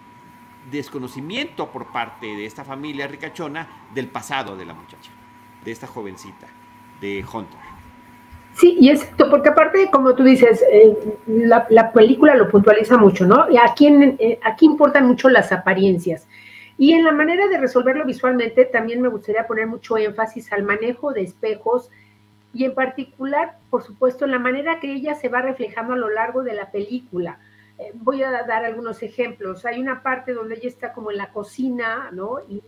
desconocimiento 0.71 1.71
por 1.71 1.91
parte 1.91 2.27
de 2.27 2.45
esta 2.45 2.63
familia 2.63 3.07
ricachona 3.07 3.67
del 3.93 4.07
pasado 4.07 4.57
de 4.57 4.65
la 4.65 4.73
muchacha, 4.73 5.11
de 5.63 5.71
esta 5.71 5.87
jovencita, 5.87 6.47
de 6.99 7.23
Hunter. 7.31 7.76
Sí, 8.59 8.75
y 8.79 8.89
es 8.89 9.07
porque 9.29 9.49
aparte, 9.49 9.87
como 9.91 10.15
tú 10.15 10.23
dices, 10.23 10.63
eh, 10.71 10.97
la, 11.27 11.91
película 11.91 12.35
lo 12.35 12.49
puntualiza 12.49 12.97
mucho, 12.97 13.25
¿no? 13.27 13.47
Y 13.51 13.57
aquí, 13.57 13.87
eh, 13.87 14.39
aquí 14.43 14.65
importan 14.65 15.05
mucho 15.05 15.29
las 15.29 15.51
apariencias. 15.51 16.27
Y 16.75 16.93
en 16.93 17.03
la 17.03 17.11
manera 17.11 17.47
de 17.47 17.59
resolverlo 17.59 18.03
visualmente, 18.03 18.65
también 18.65 18.99
me 18.99 19.09
gustaría 19.09 19.45
poner 19.45 19.67
mucho 19.67 19.97
énfasis 19.97 20.51
al 20.51 20.63
manejo 20.63 21.13
de 21.13 21.21
espejos, 21.21 21.91
y 22.51 22.65
en 22.65 22.73
particular, 22.73 23.57
por 23.69 23.83
supuesto, 23.83 24.25
en 24.25 24.31
la 24.31 24.39
manera 24.39 24.79
que 24.79 24.91
ella 24.91 25.13
se 25.13 25.29
va 25.29 25.43
reflejando 25.43 25.93
a 25.93 25.97
lo 25.97 26.09
largo 26.09 26.41
de 26.41 26.55
la 26.55 26.71
película. 26.71 27.37
Eh, 27.77 27.91
voy 27.93 28.23
a 28.23 28.31
dar 28.31 28.65
algunos 28.65 29.03
ejemplos. 29.03 29.65
Hay 29.65 29.79
una 29.79 30.01
parte 30.01 30.33
donde 30.33 30.55
ella 30.55 30.69
está 30.69 30.93
como 30.93 31.11
en 31.11 31.17
la 31.17 31.31
cocina, 31.31 32.09
¿no? 32.11 32.39
Y, 32.49 32.63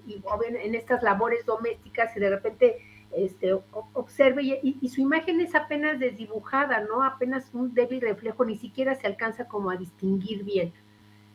en 0.47 0.75
estas 0.75 1.01
labores 1.01 1.47
domésticas 1.47 2.15
y 2.15 2.19
de 2.19 2.29
repente 2.29 2.77
este, 3.11 3.53
observe 3.93 4.43
y, 4.61 4.89
su 4.89 5.01
imagen 5.01 5.41
es 5.41 5.55
apenas 5.55 5.99
desdibujada, 5.99 6.81
¿no? 6.81 7.03
Apenas 7.03 7.49
un 7.53 7.73
débil 7.73 8.01
reflejo, 8.01 8.45
ni 8.45 8.57
siquiera 8.57 8.95
se 8.95 9.07
alcanza 9.07 9.47
como 9.47 9.71
a 9.71 9.77
distinguir 9.77 10.43
bien. 10.43 10.73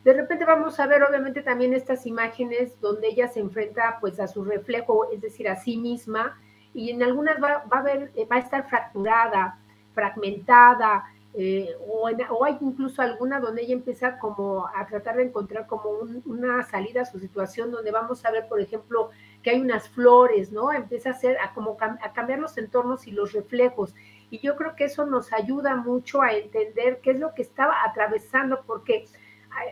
De 0.05 0.13
repente 0.13 0.45
vamos 0.45 0.79
a 0.79 0.87
ver 0.87 1.03
obviamente 1.03 1.43
también 1.43 1.73
estas 1.73 2.07
imágenes 2.07 2.79
donde 2.81 3.09
ella 3.09 3.29
se 3.29 3.41
enfrenta 3.41 3.99
pues 4.01 4.21
a 4.21 4.29
su 4.29 4.45
reflejo, 4.45 5.11
es 5.11 5.21
decir, 5.21 5.49
a 5.49 5.57
sí 5.57 5.77
misma, 5.77 6.39
y 6.75 6.91
en 6.91 7.03
algunas 7.03 7.43
va, 7.43 7.65
va, 7.73 7.81
a, 7.81 7.95
eh, 7.95 8.29
estar 8.39 8.69
fracturada, 8.69 9.59
fragmentada, 9.95 11.05
eh, 11.37 11.75
o, 11.89 12.45
hay 12.45 12.57
incluso 12.61 13.03
alguna 13.03 13.41
donde 13.41 13.63
ella 13.63 13.73
empieza 13.73 14.21
como 14.21 14.69
a 14.69 14.87
tratar 14.87 15.17
de 15.17 15.25
encontrar 15.25 15.67
como 15.67 15.91
una 16.27 16.63
salida 16.63 17.03
a 17.03 17.07
su 17.07 17.19
situación, 17.19 17.73
donde 17.73 17.91
vamos 17.91 18.25
a 18.25 18.31
ver, 18.31 18.47
por 18.47 18.61
ejemplo, 18.61 19.11
que 19.45 19.51
hay 19.51 19.61
unas 19.61 19.89
flores, 19.91 20.51
¿no? 20.51 20.73
Empieza 20.73 21.11
a 21.11 21.13
hacer, 21.13 21.37
a 21.39 21.53
como 21.53 21.77
a 21.81 22.13
cambiar 22.15 22.39
los 22.39 22.57
entornos 22.57 23.07
y 23.07 23.13
los 23.13 23.35
reflejos. 23.35 23.95
Y 24.31 24.41
yo 24.41 24.57
creo 24.57 24.75
que 24.75 24.85
eso 24.85 25.05
nos 25.05 25.33
ayuda 25.35 25.77
mucho 25.77 26.23
a 26.23 26.33
entender 26.33 27.01
qué 27.03 27.11
es 27.11 27.21
lo 27.21 27.35
que 27.35 27.43
estaba 27.43 27.85
atravesando, 27.85 28.65
porque 28.67 29.05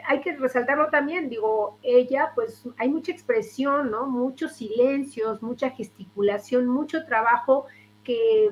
hay, 0.07 0.21
que 0.21 0.37
resaltarlo 0.37 0.89
también, 0.91 1.31
digo, 1.31 1.79
ella, 1.83 2.33
pues 2.35 2.65
hay 2.77 2.91
mucha 2.91 3.13
expresión, 3.13 3.91
¿no? 3.91 4.07
Muchos 4.07 4.53
silencios, 4.53 5.43
mucha 5.43 5.71
gesticulación, 5.71 6.67
mucho 6.69 7.05
trabajo 7.07 7.67
que, 8.05 8.51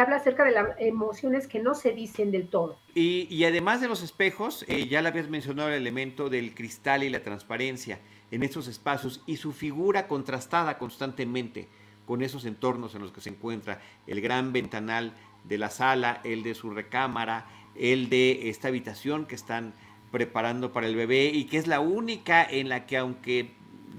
habla 0.00 0.16
acerca 0.16 0.44
de 0.44 0.52
las 0.52 0.68
emociones 0.78 1.46
que 1.46 1.58
no 1.58 1.74
se 1.74 1.92
dicen 1.92 2.30
del 2.30 2.48
todo. 2.48 2.78
Y, 2.94 3.44
además 3.44 3.80
de 3.80 3.88
los 3.88 4.02
espejos, 4.02 4.64
eh, 4.68 4.86
ya 4.86 5.02
le 5.02 5.08
habías 5.08 5.28
mencionado 5.28 5.68
el 5.68 5.74
elemento 5.74 6.30
del 6.30 6.54
cristal 6.54 7.02
y 7.02 7.10
la 7.10 7.20
transparencia 7.20 7.98
en 8.32 8.42
estos 8.42 8.66
espacios 8.66 9.20
y 9.26 9.36
su 9.36 9.52
figura 9.52 10.08
contrastada 10.08 10.78
constantemente 10.78 11.68
con 12.06 12.22
esos 12.22 12.44
entornos 12.46 12.94
en 12.94 13.02
los 13.02 13.12
que 13.12 13.20
se 13.20 13.28
encuentra. 13.28 13.80
El 14.06 14.20
gran 14.20 14.52
ventanal 14.52 15.12
de 15.44 15.58
la 15.58 15.70
sala, 15.70 16.20
el 16.24 16.42
de 16.42 16.54
su 16.54 16.70
recámara, 16.70 17.46
el 17.76 18.08
de 18.08 18.48
esta 18.48 18.68
habitación 18.68 19.26
que 19.26 19.34
están 19.34 19.74
preparando 20.10 20.72
para 20.72 20.86
el 20.86 20.96
bebé 20.96 21.26
y 21.26 21.44
que 21.44 21.58
es 21.58 21.66
la 21.66 21.80
única 21.80 22.42
en 22.42 22.68
la 22.68 22.86
que 22.86 22.96
aunque 22.96 23.52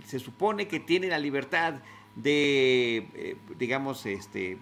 se 0.06 0.20
supone 0.20 0.68
que 0.68 0.80
tiene 0.80 1.08
la 1.08 1.20
libertad 1.20 1.76
de, 2.16 3.08
eh, 3.14 3.38
digamos, 3.58 4.06
este, 4.06 4.58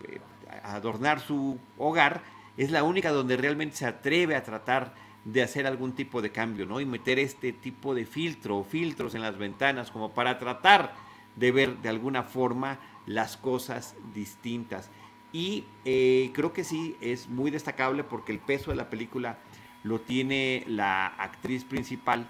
adornar 0.63 1.21
su 1.21 1.57
hogar, 1.77 2.23
es 2.57 2.71
la 2.71 2.83
única 2.83 3.11
donde 3.11 3.37
realmente 3.37 3.77
se 3.77 3.85
atreve 3.85 4.35
a 4.35 4.43
tratar 4.43 4.93
de 5.25 5.43
hacer 5.43 5.67
algún 5.67 5.93
tipo 5.93 6.21
de 6.21 6.31
cambio, 6.31 6.65
¿no? 6.65 6.81
Y 6.81 6.85
meter 6.85 7.19
este 7.19 7.53
tipo 7.53 7.93
de 7.93 8.05
filtro 8.05 8.57
o 8.57 8.63
filtros 8.63 9.13
en 9.15 9.21
las 9.21 9.37
ventanas 9.37 9.91
como 9.91 10.11
para 10.11 10.39
tratar 10.39 10.95
de 11.35 11.51
ver 11.51 11.77
de 11.77 11.89
alguna 11.89 12.23
forma 12.23 12.79
las 13.05 13.37
cosas 13.37 13.95
distintas. 14.13 14.89
Y 15.31 15.65
eh, 15.85 16.31
creo 16.33 16.53
que 16.53 16.63
sí 16.63 16.97
es 17.01 17.29
muy 17.29 17.51
destacable 17.51 18.03
porque 18.03 18.31
el 18.31 18.39
peso 18.39 18.71
de 18.71 18.77
la 18.77 18.89
película 18.89 19.37
lo 19.83 20.01
tiene 20.01 20.63
la 20.67 21.07
actriz 21.07 21.63
principal 21.63 22.27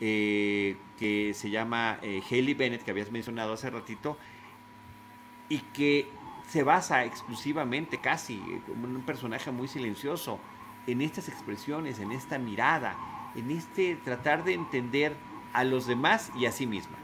eh, 0.00 0.76
que 0.98 1.34
se 1.34 1.50
llama 1.50 1.98
eh, 2.02 2.22
Haley 2.28 2.54
Bennett, 2.54 2.82
que 2.82 2.90
habías 2.90 3.12
mencionado 3.12 3.52
hace 3.52 3.70
ratito, 3.70 4.16
y 5.48 5.58
que 5.58 6.08
se 6.48 6.62
basa 6.62 7.04
exclusivamente, 7.04 7.98
casi, 7.98 8.40
como 8.66 8.86
un 8.86 9.02
personaje 9.02 9.50
muy 9.50 9.68
silencioso, 9.68 10.40
en 10.86 11.00
estas 11.00 11.28
expresiones, 11.28 11.98
en 12.00 12.12
esta 12.12 12.38
mirada, 12.38 12.96
en 13.36 13.50
este 13.50 13.96
tratar 14.04 14.44
de 14.44 14.54
entender 14.54 15.12
a 15.52 15.64
los 15.64 15.86
demás 15.86 16.30
y 16.38 16.46
a 16.46 16.52
sí 16.52 16.66
misma. 16.66 16.96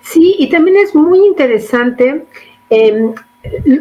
Sí, 0.00 0.36
y 0.38 0.50
también 0.50 0.76
es 0.76 0.94
muy 0.94 1.18
interesante 1.26 2.26
em, 2.70 3.14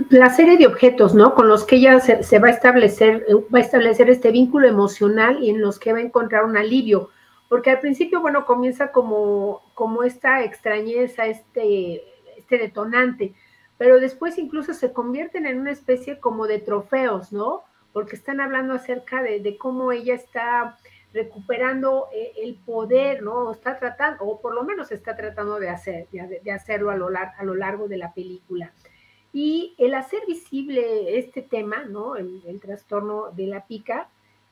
la 0.09 0.29
serie 0.29 0.57
de 0.57 0.67
objetos, 0.67 1.13
¿no? 1.13 1.35
Con 1.35 1.47
los 1.47 1.65
que 1.65 1.77
ella 1.77 1.99
se, 1.99 2.39
va 2.39 2.47
a 2.47 2.51
establecer, 2.51 3.25
va 3.53 3.59
a 3.59 3.61
establecer 3.61 4.09
este 4.09 4.31
vínculo 4.31 4.67
emocional 4.67 5.43
y 5.43 5.49
en 5.49 5.61
los 5.61 5.79
que 5.79 5.93
va 5.93 5.99
a 5.99 6.03
encontrar 6.03 6.45
un 6.45 6.57
alivio. 6.57 7.09
Porque 7.49 7.71
al 7.71 7.79
principio, 7.79 8.21
bueno, 8.21 8.45
comienza 8.45 8.91
como, 8.91 9.61
como 9.75 10.03
esta 10.03 10.43
extrañeza, 10.43 11.27
este, 11.27 12.03
este 12.37 12.57
detonante, 12.57 13.33
pero 13.77 13.99
después 13.99 14.37
incluso 14.37 14.73
se 14.73 14.93
convierten 14.93 15.45
en 15.45 15.59
una 15.59 15.71
especie 15.71 16.19
como 16.19 16.47
de 16.47 16.59
trofeos, 16.59 17.31
¿no? 17.31 17.63
Porque 17.95 18.17
están 18.17 18.41
hablando 18.41 18.73
acerca 18.73 19.23
de, 19.23 19.57
cómo 19.57 19.93
ella 19.93 20.15
está 20.15 20.77
recuperando 21.13 22.09
eh, 22.13 22.33
el 22.43 22.55
poder, 22.55 23.23
¿no? 23.23 23.53
está 23.53 23.79
tratando, 23.79 24.25
o 24.25 24.41
por 24.41 24.53
lo 24.53 24.65
menos 24.65 24.91
está 24.91 25.15
tratando 25.15 25.61
de, 25.61 25.69
hacer, 25.69 26.09
de, 26.09 26.51
hacerlo 26.51 26.91
a 26.91 26.97
lo, 26.97 27.55
largo 27.55 27.87
de 27.87 27.95
la 27.95 28.13
película. 28.13 28.73
Y 29.31 29.75
el 29.77 29.93
hacer 29.93 30.19
visible 30.27 31.17
este 31.17 31.41
tema, 31.41 31.85
¿no? 31.85 32.17
El, 32.17 32.59
trastorno 32.59 33.31
de 33.31 33.47
la 33.47 33.65
pica, 33.65 34.09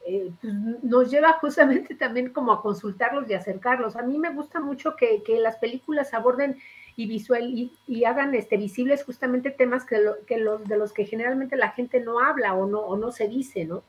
eh, 0.07 0.31
pues, 0.41 0.53
nos 0.81 1.11
lleva 1.11 1.33
justamente 1.33 1.95
también 1.95 2.31
como 2.31 2.53
a 2.53 2.61
consultarlos 2.61 3.29
y 3.29 3.33
acercarlos. 3.33 3.97
A 3.97 4.03
mí 4.03 4.17
me 4.17 4.33
gusta 4.33 4.61
mucho 4.61 4.95
que, 4.95 5.21
las 5.41 5.57
películas 5.57 6.13
aborden 6.13 6.61
y 6.95 7.07
visual 7.07 7.69
y, 7.87 8.05
hagan 8.05 8.35
este, 8.35 8.57
visibles 8.57 9.03
justamente 9.03 9.51
temas 9.51 9.85
que, 9.85 9.97
que, 10.27 10.37
los, 10.37 10.63
de 10.65 10.77
los 10.77 10.93
que 10.93 11.05
generalmente 11.05 11.55
la 11.55 11.71
gente 11.71 11.99
no 11.99 12.19
habla 12.19 12.53
o 12.53 12.67
no, 12.67 12.79
o 12.79 12.97
no 12.97 13.11
se 13.11 13.27
dice, 13.27 13.65
¿no? 13.65 13.83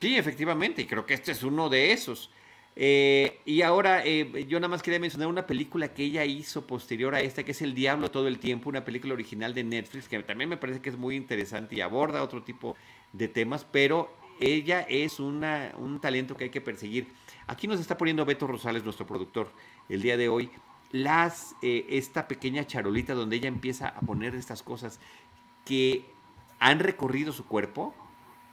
Sí, 0.00 0.16
efectivamente, 0.16 0.82
y 0.82 0.86
creo 0.86 1.06
que 1.06 1.14
este 1.14 1.32
es 1.32 1.42
uno 1.42 1.68
de 1.68 1.92
esos. 1.92 2.30
Eh, 2.78 3.40
y 3.46 3.62
ahora 3.62 4.04
eh, 4.04 4.44
yo 4.46 4.60
nada 4.60 4.68
más 4.68 4.82
quería 4.82 5.00
mencionar 5.00 5.28
una 5.28 5.46
película 5.46 5.94
que 5.94 6.04
ella 6.04 6.26
hizo 6.26 6.66
posterior 6.66 7.14
a 7.14 7.22
esta, 7.22 7.42
que 7.42 7.52
es 7.52 7.62
El 7.62 7.74
Diablo 7.74 8.10
todo 8.10 8.28
el 8.28 8.38
tiempo, 8.38 8.68
una 8.68 8.84
película 8.84 9.14
original 9.14 9.54
de 9.54 9.64
Netflix, 9.64 10.08
que 10.08 10.22
también 10.22 10.50
me 10.50 10.58
parece 10.58 10.80
que 10.80 10.90
es 10.90 10.98
muy 10.98 11.16
interesante 11.16 11.76
y 11.76 11.80
aborda 11.80 12.22
otro 12.22 12.42
tipo 12.42 12.76
de 13.14 13.28
temas, 13.28 13.64
pero 13.64 14.14
ella 14.40 14.82
es 14.82 15.18
una, 15.20 15.72
un 15.78 15.98
talento 16.02 16.36
que 16.36 16.44
hay 16.44 16.50
que 16.50 16.60
perseguir. 16.60 17.08
Aquí 17.46 17.66
nos 17.66 17.80
está 17.80 17.96
poniendo 17.96 18.26
Beto 18.26 18.46
Rosales, 18.46 18.84
nuestro 18.84 19.06
productor, 19.06 19.50
el 19.88 20.02
día 20.02 20.18
de 20.18 20.28
hoy, 20.28 20.50
las, 20.92 21.54
eh, 21.62 21.86
esta 21.90 22.28
pequeña 22.28 22.66
charolita 22.66 23.14
donde 23.14 23.36
ella 23.36 23.48
empieza 23.48 23.88
a 23.88 24.00
poner 24.00 24.34
estas 24.34 24.62
cosas 24.62 25.00
que 25.64 26.04
han 26.58 26.78
recorrido 26.78 27.32
su 27.32 27.46
cuerpo, 27.46 27.94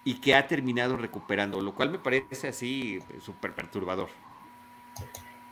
y 0.05 0.15
que 0.15 0.35
ha 0.35 0.47
terminado 0.47 0.97
recuperando, 0.97 1.61
lo 1.61 1.73
cual 1.73 1.91
me 1.91 1.99
parece 1.99 2.49
así 2.49 2.99
súper 3.19 3.53
perturbador. 3.53 4.09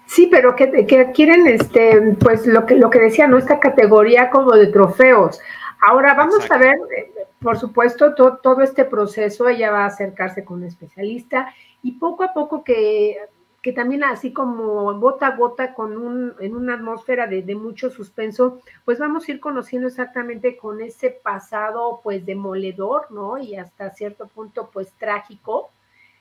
Sí, 0.05 0.27
pero 0.29 0.55
que, 0.55 0.85
que, 0.85 1.11
quieren, 1.11 1.47
este, 1.47 2.15
pues 2.19 2.45
lo 2.45 2.65
que, 2.65 2.75
lo 2.75 2.89
que 2.89 2.99
decía, 2.99 3.27
¿no? 3.27 3.37
Esta 3.37 3.59
categoría 3.59 4.29
como 4.29 4.51
de 4.51 4.67
trofeos. 4.67 5.39
Ahora 5.87 6.13
vamos 6.13 6.49
a 6.51 6.57
ver, 6.57 6.75
eh, 6.95 7.11
por 7.39 7.57
supuesto, 7.57 8.13
todo 8.13 8.61
este 8.61 8.83
proceso, 8.83 9.47
ella 9.47 9.71
va 9.71 9.83
a 9.83 9.87
acercarse 9.87 10.43
con 10.43 10.59
un 10.59 10.65
especialista 10.65 11.53
y 11.81 11.93
poco 11.93 12.23
a 12.23 12.33
poco 12.33 12.63
que 12.63 13.17
que 13.61 13.73
también 13.73 14.03
así 14.03 14.33
como 14.33 14.99
gota 14.99 15.27
a 15.27 15.35
gota 15.35 15.73
con 15.73 15.95
un, 15.97 16.33
en 16.39 16.55
una 16.55 16.73
atmósfera 16.73 17.27
de, 17.27 17.55
mucho 17.55 17.91
suspenso, 17.91 18.61
pues 18.85 18.97
vamos 18.97 19.27
a 19.27 19.31
ir 19.31 19.39
conociendo 19.39 19.87
exactamente 19.87 20.57
con 20.57 20.81
ese 20.81 21.11
pasado 21.11 22.01
pues 22.03 22.25
demoledor, 22.25 23.11
¿no? 23.11 23.37
Y 23.37 23.55
hasta 23.55 23.91
cierto 23.91 24.27
punto 24.27 24.71
pues 24.73 24.91
trágico, 24.93 25.69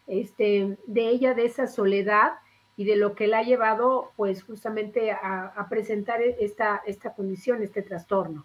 este, 0.07 0.77
de 0.87 1.09
ella, 1.09 1.33
de 1.33 1.47
esa 1.47 1.67
soledad 1.67 2.33
y 2.77 2.85
de 2.85 2.97
lo 2.97 3.15
que 3.15 3.27
la 3.27 3.39
ha 3.39 3.43
llevado 3.43 4.13
pues 4.17 4.43
justamente 4.43 5.11
a, 5.11 5.67
presentar 5.71 6.21
esta, 6.23 6.83
esta 6.87 7.15
condición, 7.15 7.63
este 7.63 7.81
trastorno. 7.83 8.45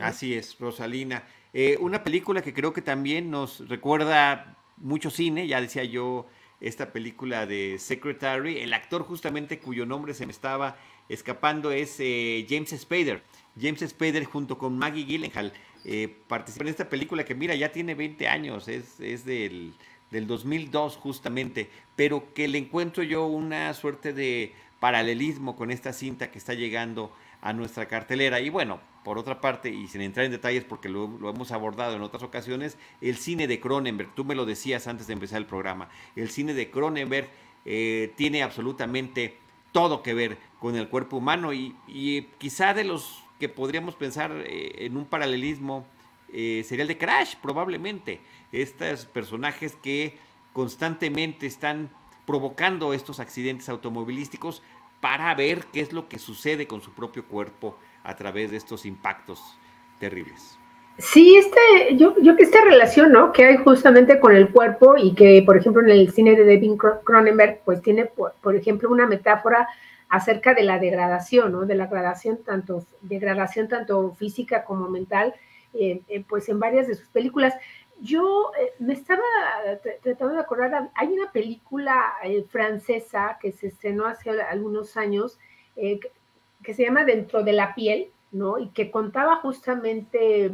Así 0.00 0.34
es, 0.34 0.56
Rosalina. 0.58 1.24
Eh, 1.52 1.76
una 1.80 2.04
película 2.04 2.42
que 2.42 2.54
creo 2.54 2.72
que 2.72 2.82
también 2.82 3.28
nos 3.28 3.68
recuerda 3.68 4.56
mucho 4.76 5.10
cine, 5.10 5.48
ya 5.48 5.60
decía 5.60 5.84
yo, 5.84 6.26
esta 6.60 6.92
película 6.92 7.46
de 7.46 7.78
Secretary. 7.78 8.58
El 8.58 8.72
actor 8.72 9.02
justamente 9.02 9.58
cuyo 9.58 9.86
nombre 9.86 10.14
se 10.14 10.26
me 10.26 10.32
estaba 10.32 10.76
escapando 11.08 11.72
es 11.72 11.96
eh, 11.98 12.46
James 12.48 12.70
Spader. 12.70 13.22
James 13.60 13.80
Spader 13.80 14.24
junto 14.24 14.58
con 14.58 14.78
Maggie 14.78 15.04
Gyllenhaal 15.04 15.52
eh, 15.84 16.14
participan 16.28 16.68
en 16.68 16.72
esta 16.72 16.88
película 16.88 17.24
que 17.24 17.34
mira, 17.34 17.54
ya 17.54 17.72
tiene 17.72 17.94
20 17.94 18.28
años, 18.28 18.68
es, 18.68 19.00
es 19.00 19.24
del, 19.24 19.72
del 20.10 20.26
2002 20.26 20.96
justamente, 20.96 21.70
pero 21.96 22.32
que 22.34 22.48
le 22.48 22.58
encuentro 22.58 23.02
yo 23.02 23.26
una 23.26 23.72
suerte 23.74 24.12
de 24.12 24.52
paralelismo 24.78 25.56
con 25.56 25.70
esta 25.70 25.92
cinta 25.92 26.30
que 26.30 26.38
está 26.38 26.54
llegando 26.54 27.12
a 27.40 27.52
nuestra 27.52 27.86
cartelera. 27.86 28.40
Y 28.40 28.50
bueno, 28.50 28.80
por 29.04 29.18
otra 29.18 29.40
parte, 29.40 29.70
y 29.70 29.88
sin 29.88 30.02
entrar 30.02 30.26
en 30.26 30.32
detalles 30.32 30.64
porque 30.64 30.88
lo, 30.88 31.04
hemos 31.28 31.52
abordado 31.52 31.96
en 31.96 32.02
otras 32.02 32.22
ocasiones, 32.22 32.76
el 33.00 33.16
cine 33.16 33.46
de 33.46 33.60
Cronenberg, 33.60 34.14
tú 34.14 34.24
me 34.24 34.34
lo 34.34 34.44
decías 34.44 34.86
antes 34.86 35.06
de 35.06 35.14
empezar 35.14 35.38
el 35.38 35.46
programa, 35.46 35.88
el 36.16 36.30
cine 36.30 36.54
de 36.54 36.70
Cronenberg 36.70 37.30
eh, 37.64 38.12
tiene 38.16 38.42
absolutamente 38.42 39.36
todo 39.72 40.02
que 40.02 40.14
ver 40.14 40.38
con 40.58 40.76
el 40.76 40.88
cuerpo 40.88 41.16
humano 41.16 41.52
y, 41.52 41.74
quizá 42.38 42.74
de 42.74 42.84
los 42.84 43.22
que 43.38 43.48
podríamos 43.48 43.94
pensar 43.94 44.32
eh, 44.32 44.84
en 44.84 44.96
un 44.96 45.06
paralelismo 45.06 45.86
eh, 46.32 46.64
sería 46.66 46.82
el 46.82 46.88
de 46.88 46.98
Crash, 46.98 47.36
probablemente. 47.42 48.20
Estos 48.52 49.06
personajes 49.06 49.76
que 49.82 50.16
constantemente 50.52 51.46
están 51.46 51.90
provocando 52.26 52.92
estos 52.92 53.20
accidentes 53.20 53.68
automovilísticos 53.68 54.62
para 55.00 55.34
ver 55.34 55.64
qué 55.72 55.80
es 55.80 55.92
lo 55.92 56.08
que 56.08 56.18
sucede 56.18 56.66
con 56.66 56.82
su 56.82 56.92
propio 56.92 57.24
cuerpo 57.24 57.76
a 58.02 58.16
través 58.16 58.50
de 58.50 58.56
estos 58.56 58.86
impactos 58.86 59.58
terribles. 59.98 60.60
Sí, 61.00 61.36
este, 61.36 61.96
yo, 61.96 62.14
yo 62.20 62.36
que 62.36 62.42
esta 62.42 62.62
relación, 62.62 63.12
¿no? 63.12 63.32
Que 63.32 63.46
hay 63.46 63.56
justamente 63.56 64.20
con 64.20 64.36
el 64.36 64.50
cuerpo 64.50 64.96
y 64.98 65.14
que, 65.14 65.42
por 65.46 65.56
ejemplo, 65.56 65.82
en 65.82 65.88
el 65.88 66.12
cine 66.12 66.36
de 66.36 66.44
David 66.44 66.76
Cronenberg, 67.04 67.60
pues 67.64 67.80
tiene, 67.80 68.04
por, 68.04 68.54
ejemplo, 68.54 68.90
una 68.90 69.06
metáfora 69.06 69.66
acerca 70.10 70.52
de 70.52 70.62
la 70.62 70.78
degradación, 70.78 71.52
¿no? 71.52 71.64
De 71.64 71.74
la 71.74 71.86
degradación 71.86 72.42
tanto, 72.44 72.84
degradación 73.00 73.68
tanto 73.68 74.12
física 74.12 74.64
como 74.64 74.90
mental, 74.90 75.34
eh, 75.72 76.02
eh, 76.08 76.22
pues 76.28 76.48
en 76.50 76.60
varias 76.60 76.86
de 76.86 76.96
sus 76.96 77.08
películas. 77.08 77.54
Yo 78.02 78.52
eh, 78.60 78.72
me 78.78 78.92
estaba 78.92 79.22
tratando 80.02 80.34
de 80.34 80.40
acordar, 80.40 80.90
hay 80.94 81.08
una 81.08 81.32
película 81.32 82.12
francesa 82.50 83.38
que 83.40 83.52
se 83.52 83.68
estrenó 83.68 84.06
hace 84.06 84.30
algunos 84.42 84.98
años, 84.98 85.38
que 86.62 86.74
se 86.74 86.84
llama 86.84 87.04
Dentro 87.04 87.42
de 87.42 87.52
la 87.52 87.74
piel, 87.74 88.10
¿no? 88.32 88.58
Y 88.58 88.68
que 88.68 88.90
contaba 88.90 89.36
justamente 89.36 90.50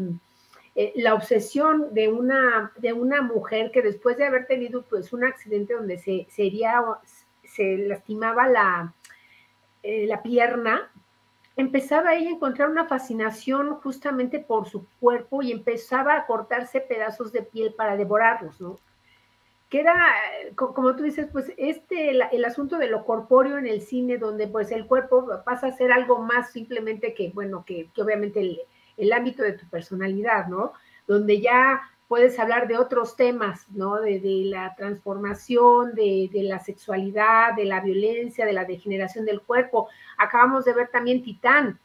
eh, 0.75 0.93
la 0.97 1.15
obsesión 1.15 1.93
de 1.95 2.09
una, 2.09 2.73
de 2.77 2.93
una 2.93 3.23
mujer 3.23 3.71
que 3.71 3.83
después 3.83 4.17
de 4.17 4.27
haber 4.27 4.47
tenido 4.47 4.83
pues 4.83 5.13
un 5.13 5.25
accidente 5.25 5.75
donde 5.75 5.99
se, 5.99 6.27
se 6.31 7.77
lastimaba 7.79 8.49
la, 8.49 8.95
eh, 9.83 10.07
la 10.07 10.23
pierna, 10.23 10.91
empezaba 11.57 12.15
ella 12.15 12.29
a 12.29 12.35
encontrar 12.35 12.69
una 12.69 12.87
fascinación 12.87 13.77
justamente 13.77 14.39
por 14.39 14.69
su 14.69 14.87
cuerpo 15.01 15.43
y 15.43 15.53
empezaba 15.53 16.17
a 16.17 16.27
cortarse 16.27 16.81
pedazos 16.81 17.33
de 17.33 17.43
piel 17.43 17.73
para 17.73 17.97
devorarlos, 17.97 18.61
¿no? 18.61 18.79
Que 19.69 19.81
era, 19.81 19.95
como 20.55 20.95
tú 20.95 21.03
dices, 21.03 21.27
pues 21.33 21.53
este, 21.57 22.11
el, 22.11 22.45
asunto 22.45 22.79
de 22.79 22.89
lo 22.89 23.05
corpóreo 23.05 23.59
en 23.59 23.67
el 23.67 23.83
cine, 23.83 24.17
donde 24.17 24.47
pues 24.47 24.71
el 24.71 24.87
cuerpo 24.87 25.29
pasa 25.45 25.69
a 25.69 25.73
ser 25.73 25.91
algo 25.91 26.19
más 26.19 26.53
simplemente 26.53 27.15
que, 27.15 27.31
bueno, 27.31 27.65
que, 27.67 27.91
obviamente 27.99 28.59
el, 28.97 29.13
ámbito 29.13 29.43
de 29.43 29.53
tu 29.53 29.69
personalidad, 29.69 30.47
¿no? 30.47 30.73
Donde 31.09 31.41
ya 31.41 31.83
puedes 32.07 32.39
hablar 32.39 32.69
de 32.69 32.79
otros 32.79 33.17
temas, 33.17 33.69
¿no? 33.71 34.01
De, 34.01 34.21
la 34.45 34.75
transformación, 34.77 35.95
de, 35.95 36.31
de, 36.33 36.45
la 36.45 36.61
sexualidad, 36.61 37.55
de 37.55 37.65
la 37.65 37.81
violencia, 37.81 38.47
de 38.47 38.53
la 38.53 38.65
degeneración 38.65 39.25
del 39.25 39.43
cuerpo. 39.43 39.89
Acabamos 40.17 40.65
de 40.65 40.75
ver 40.75 40.89
también 40.89 41.25
Titán. 41.25 41.81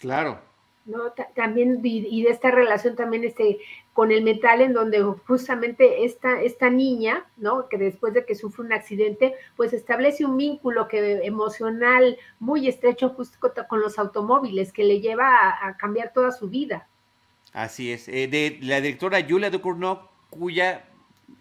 Claro. 0.00 0.40
¿no? 0.86 1.12
También, 1.34 1.80
y, 1.82 2.22
de 2.22 2.30
esta 2.30 2.50
relación 2.50 2.96
también 2.96 3.24
este, 3.24 3.58
con 3.94 4.10
el 4.10 4.22
metal, 4.22 4.60
en 4.60 4.74
donde 4.74 5.02
justamente 5.02 6.04
esta, 6.04 6.42
esta 6.42 6.68
niña, 6.68 7.24
¿no? 7.36 7.68
Que 7.68 7.78
después 7.78 8.12
de 8.12 8.26
que 8.26 8.34
sufre 8.34 8.64
un 8.64 8.72
accidente, 8.72 9.34
pues 9.56 9.72
establece 9.72 10.24
un 10.24 10.36
vínculo 10.36 10.88
que, 10.88 11.24
emocional 11.24 12.18
muy 12.40 12.68
estrecho 12.68 13.10
justo 13.10 13.38
con 13.68 13.80
los 13.80 13.98
automóviles, 13.98 14.72
que 14.72 14.84
le 14.84 15.00
lleva 15.00 15.56
a, 15.64 15.76
cambiar 15.76 16.12
toda 16.12 16.32
su 16.32 16.48
vida. 16.48 16.88
Así 17.52 17.92
es. 17.92 18.08
Eh, 18.08 18.26
de 18.26 18.58
la 18.62 18.80
directora 18.80 19.24
Julia 19.26 19.48
Ducournau, 19.48 20.00
cuya 20.28 20.84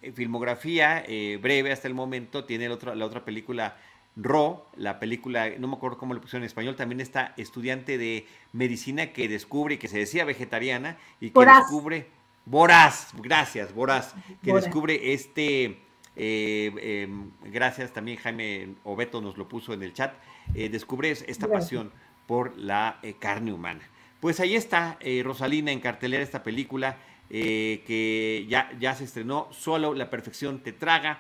eh, 0.04 0.12
filmografía 0.12 1.04
eh, 1.08 1.40
breve 1.42 1.72
hasta 1.72 1.88
el 1.88 1.96
momento 1.96 2.46
tiene 2.46 2.70
la 2.70 3.06
otra 3.06 3.26
película 3.26 3.76
Ro, 4.16 4.68
la 4.76 5.00
película, 5.00 5.50
no 5.58 5.68
me 5.68 5.76
acuerdo 5.76 5.98
cómo 5.98 6.14
le 6.14 6.20
pusieron 6.20 6.44
en 6.44 6.48
español, 6.48 6.76
también 6.76 7.02
está 7.02 7.34
estudiante 7.36 7.98
de 7.98 8.28
medicina 8.52 9.12
que 9.12 9.28
descubre, 9.28 9.80
que 9.80 9.88
se 9.88 9.98
decía 9.98 10.24
vegetariana 10.24 10.98
y 11.20 11.32
que 11.32 11.40
descubre, 11.40 12.08
Boraz, 12.46 13.14
gracias, 13.22 13.74
Boraz, 13.74 14.14
que 14.42 14.54
descubre 14.54 15.14
este, 15.14 15.80
eh, 16.16 17.06
em, 17.06 17.32
gracias 17.44 17.94
también 17.94 18.18
Jaime 18.18 18.76
Obeto 18.84 19.22
nos 19.22 19.38
lo 19.38 19.48
puso 19.48 19.74
en 19.74 19.84
el 19.84 19.94
chat, 19.94 20.14
eh, 20.54 20.70
descubre 20.70 21.12
esta 21.12 21.48
pasión 21.48 21.92
por 22.28 22.58
la 22.58 23.00
eh, 23.02 23.16
carne 23.20 23.54
humana. 23.54 23.82
Pues 24.20 24.40
ahí 24.40 24.56
está 24.56 24.98
Rosalina 25.24 25.72
en 25.72 25.82
cartelera 25.82 26.24
esta 26.24 26.44
película 26.44 26.98
que 27.30 28.46
ya, 28.48 28.72
ya 28.80 28.96
se 28.96 29.04
estrenó, 29.04 29.48
solo 29.52 29.94
la 29.94 30.10
perfección 30.10 30.60
te 30.60 30.72
traga 30.72 31.20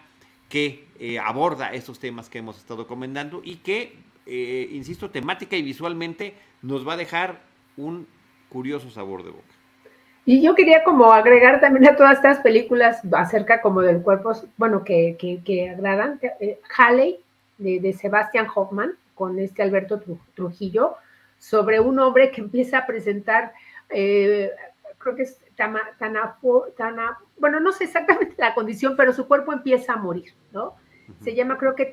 que 0.53 0.87
eh, 0.99 1.17
aborda 1.17 1.73
estos 1.73 1.97
temas 1.97 2.29
que 2.29 2.37
hemos 2.37 2.59
estado 2.59 2.85
comentando 2.85 3.41
y 3.43 3.55
que, 3.55 3.97
eh, 4.27 4.69
insisto, 4.71 5.09
temática 5.09 5.57
y 5.57 5.63
visualmente 5.63 6.35
nos 6.61 6.87
va 6.87 6.93
a 6.93 6.97
dejar 6.97 7.41
un 7.75 8.07
curioso 8.49 8.91
sabor 8.91 9.23
de 9.23 9.31
boca. 9.31 9.52
Y 10.25 10.41
yo 10.41 10.55
quería 10.55 10.83
como 10.83 11.11
agregar 11.11 11.59
también 11.59 11.87
a 11.87 11.95
todas 11.95 12.15
estas 12.15 12.39
películas 12.39 13.01
acerca 13.11 13.61
como 13.61 13.81
del 13.81 14.01
cuerpo, 14.01 14.31
bueno, 14.57 14.83
que, 14.83 15.17
que, 15.19 15.69
agradan, 15.69 16.19
eh, 16.39 16.59
Halley 16.77 17.19
de, 17.57 17.79
de, 17.79 17.93
Sebastian 17.93 18.47
Hoffman 18.53 18.93
con 19.15 19.37
este 19.37 19.61
Alberto 19.61 20.01
Trujillo, 20.33 20.95
sobre 21.39 21.79
un 21.79 21.99
hombre 21.99 22.31
que 22.31 22.41
empieza 22.41 22.79
a 22.79 22.85
presentar, 22.85 23.53
creo 23.89 25.15
que 25.15 25.23
es 25.23 25.37
bueno, 27.37 27.59
no 27.59 27.71
sé 27.71 27.85
exactamente 27.85 28.35
la 28.37 28.53
condición, 28.53 28.95
pero 28.95 29.13
su 29.13 29.27
cuerpo 29.27 29.53
empieza 29.53 29.93
a 29.93 29.97
morir, 29.97 30.33
¿no? 30.51 30.75
Se 31.21 31.35
llama 31.35 31.57
creo 31.57 31.75
que 31.75 31.85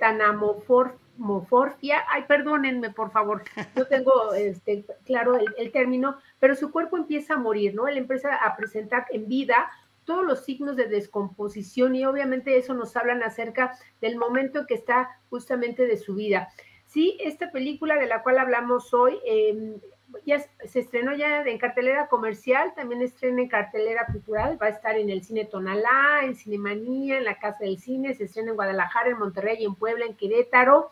tanamorfia, 1.20 2.04
ay, 2.08 2.24
perdónenme 2.26 2.90
por 2.90 3.10
favor, 3.10 3.42
no 3.76 3.86
tengo 3.86 4.32
este, 4.34 4.84
claro 5.04 5.36
el, 5.36 5.46
el, 5.58 5.70
término, 5.72 6.16
pero 6.38 6.54
su 6.54 6.70
cuerpo 6.70 6.96
empieza 6.96 7.34
a 7.34 7.38
morir, 7.38 7.74
¿no? 7.74 7.86
Él 7.86 7.98
empieza 7.98 8.34
a 8.34 8.56
presentar 8.56 9.06
en 9.10 9.28
vida 9.28 9.70
todos 10.04 10.24
los 10.24 10.44
signos 10.44 10.76
de 10.76 10.88
descomposición 10.88 11.94
y 11.94 12.04
obviamente 12.04 12.56
eso 12.56 12.74
nos 12.74 12.96
hablan 12.96 13.22
acerca 13.22 13.78
del 14.00 14.16
momento 14.16 14.66
que 14.66 14.74
está 14.74 15.20
justamente 15.28 15.86
de 15.86 15.96
su 15.96 16.14
vida. 16.14 16.48
Sí, 16.86 17.16
esta 17.20 17.52
película 17.52 17.96
de 17.96 18.06
la 18.06 18.22
cual 18.22 18.38
hablamos 18.38 18.92
hoy 18.92 19.20
eh, 19.24 19.78
ya 20.26 20.40
se 20.64 20.80
estrenó 20.80 21.14
ya 21.14 21.42
en 21.42 21.58
cartelera 21.58 22.08
comercial, 22.08 22.72
también 22.74 23.02
estrena 23.02 23.42
en 23.42 23.48
cartelera 23.48 24.06
cultural, 24.06 24.58
va 24.60 24.66
a 24.66 24.70
estar 24.70 24.96
en 24.96 25.10
el 25.10 25.22
Cine 25.22 25.44
Tonalá, 25.44 26.22
en 26.24 26.34
Cinemanía, 26.34 27.18
en 27.18 27.24
la 27.24 27.38
Casa 27.38 27.64
del 27.64 27.78
Cine, 27.78 28.14
se 28.14 28.24
estrena 28.24 28.50
en 28.50 28.56
Guadalajara, 28.56 29.10
en 29.10 29.18
Monterrey, 29.18 29.64
en 29.64 29.74
Puebla, 29.74 30.06
en 30.06 30.16
Querétaro. 30.16 30.90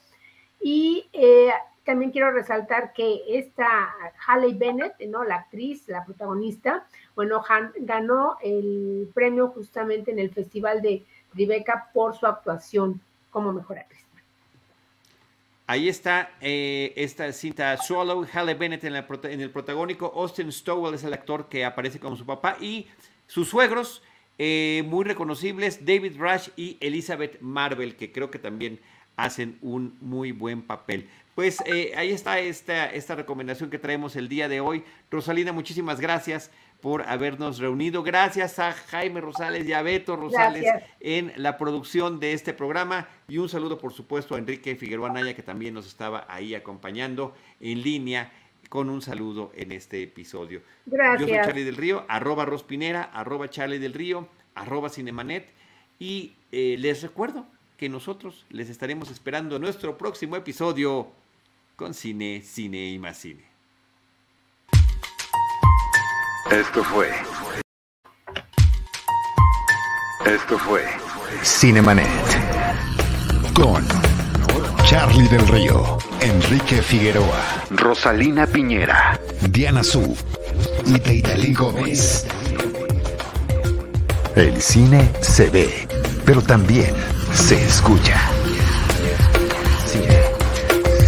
Y 0.60 1.08
eh, 1.12 1.50
también 1.84 2.10
quiero 2.10 2.30
resaltar 2.32 2.92
que 2.92 3.22
esta 3.28 3.94
Halle 4.26 4.54
Bennett, 4.54 4.98
¿no? 5.06 5.24
la 5.24 5.36
actriz, 5.36 5.88
la 5.88 6.04
protagonista, 6.04 6.86
bueno, 7.14 7.42
ganó 7.80 8.36
el 8.42 9.10
premio 9.14 9.48
justamente 9.48 10.10
en 10.10 10.18
el 10.18 10.30
Festival 10.30 10.82
de 10.82 11.02
Tribeca 11.32 11.90
por 11.94 12.16
su 12.16 12.26
actuación 12.26 13.00
como 13.30 13.52
mejor 13.52 13.78
actriz. 13.78 13.98
Ahí 15.66 15.88
está 15.88 16.30
eh, 16.40 16.94
esta 16.96 17.30
cinta 17.32 17.76
Swallow, 17.76 18.26
Halle 18.32 18.54
Bennett 18.54 18.84
en, 18.84 18.94
el 18.94 19.50
protagónico, 19.50 20.12
Austin 20.14 20.50
Stowell 20.50 20.94
es 20.94 21.04
el 21.04 21.12
actor 21.12 21.48
que 21.48 21.64
aparece 21.64 22.00
como 22.00 22.16
su 22.16 22.24
papá 22.24 22.56
y 22.58 22.86
sus 23.26 23.48
suegros 23.50 24.02
eh, 24.38 24.82
muy 24.86 25.04
reconocibles, 25.04 25.84
David 25.84 26.16
Rush 26.18 26.48
y 26.56 26.78
Elizabeth 26.80 27.40
Marvel, 27.40 27.96
que 27.96 28.12
creo 28.12 28.30
que 28.30 28.38
también 28.38 28.80
hacen 29.18 29.58
un 29.60 29.98
muy 30.00 30.32
buen 30.32 30.62
papel. 30.62 31.08
Pues 31.34 31.58
eh, 31.66 31.92
ahí 31.96 32.10
está 32.12 32.38
esta, 32.38 32.86
esta 32.86 33.14
recomendación 33.16 33.68
que 33.68 33.78
traemos 33.78 34.16
el 34.16 34.28
día 34.28 34.48
de 34.48 34.60
hoy. 34.60 34.84
Rosalina, 35.10 35.52
muchísimas 35.52 36.00
gracias 36.00 36.50
por 36.80 37.02
habernos 37.02 37.58
reunido. 37.58 38.02
Gracias 38.04 38.60
a 38.60 38.72
Jaime 38.72 39.20
Rosales 39.20 39.66
y 39.68 39.72
a 39.72 39.82
Beto 39.82 40.16
Rosales 40.16 40.64
en 41.00 41.32
la 41.36 41.58
producción 41.58 42.20
de 42.20 42.32
este 42.32 42.54
programa. 42.54 43.08
Y 43.28 43.38
un 43.38 43.48
saludo, 43.48 43.78
por 43.78 43.92
supuesto, 43.92 44.36
a 44.36 44.38
Enrique 44.38 44.76
Figueroa 44.76 45.10
Naya, 45.10 45.34
que 45.34 45.42
también 45.42 45.74
nos 45.74 45.86
estaba 45.86 46.24
ahí 46.28 46.54
acompañando 46.54 47.34
en 47.60 47.82
línea 47.82 48.32
con 48.68 48.88
un 48.88 49.02
saludo 49.02 49.50
en 49.56 49.72
este 49.72 50.02
episodio. 50.02 50.62
Gracias. 50.86 51.20
Yo 51.20 51.34
soy 51.34 51.44
Charlie 51.44 51.64
del 51.64 51.76
Río, 51.76 52.04
arroba 52.08 52.44
Rospinera, 52.44 53.02
arroba 53.02 53.50
Charlie 53.50 53.80
del 53.80 53.94
Río, 53.94 54.28
arroba 54.54 54.90
Cinemanet. 54.90 55.48
Y 55.98 56.34
eh, 56.52 56.76
les 56.78 57.02
recuerdo 57.02 57.46
que 57.78 57.88
nosotros 57.88 58.44
les 58.50 58.68
estaremos 58.68 59.08
esperando 59.08 59.54
en 59.54 59.62
nuestro 59.62 59.96
próximo 59.96 60.34
episodio 60.34 61.12
con 61.76 61.94
Cine, 61.94 62.42
Cine 62.42 62.88
y 62.88 62.98
más 62.98 63.18
Cine. 63.18 63.44
Esto 66.50 66.82
fue. 66.82 67.08
Esto 70.26 70.58
fue 70.58 70.84
Cinemanet. 71.44 72.08
Con 73.54 73.86
Charlie 74.84 75.28
del 75.28 75.46
Río, 75.46 75.98
Enrique 76.20 76.82
Figueroa, 76.82 77.64
Rosalina 77.70 78.48
Piñera, 78.48 79.20
Diana 79.50 79.84
Su 79.84 80.16
y 80.84 80.98
Deidali 80.98 81.54
Gómez. 81.54 82.26
El 84.34 84.60
cine 84.60 85.12
se 85.20 85.48
ve, 85.50 85.86
pero 86.24 86.42
también 86.42 86.94
se 87.38 87.64
escucha. 87.64 88.20
Cine. 89.86 90.08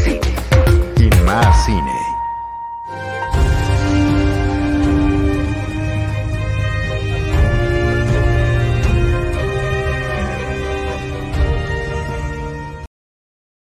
Cine. 0.02 0.20
Y 0.96 1.24
más 1.24 1.64
cine. 1.64 1.99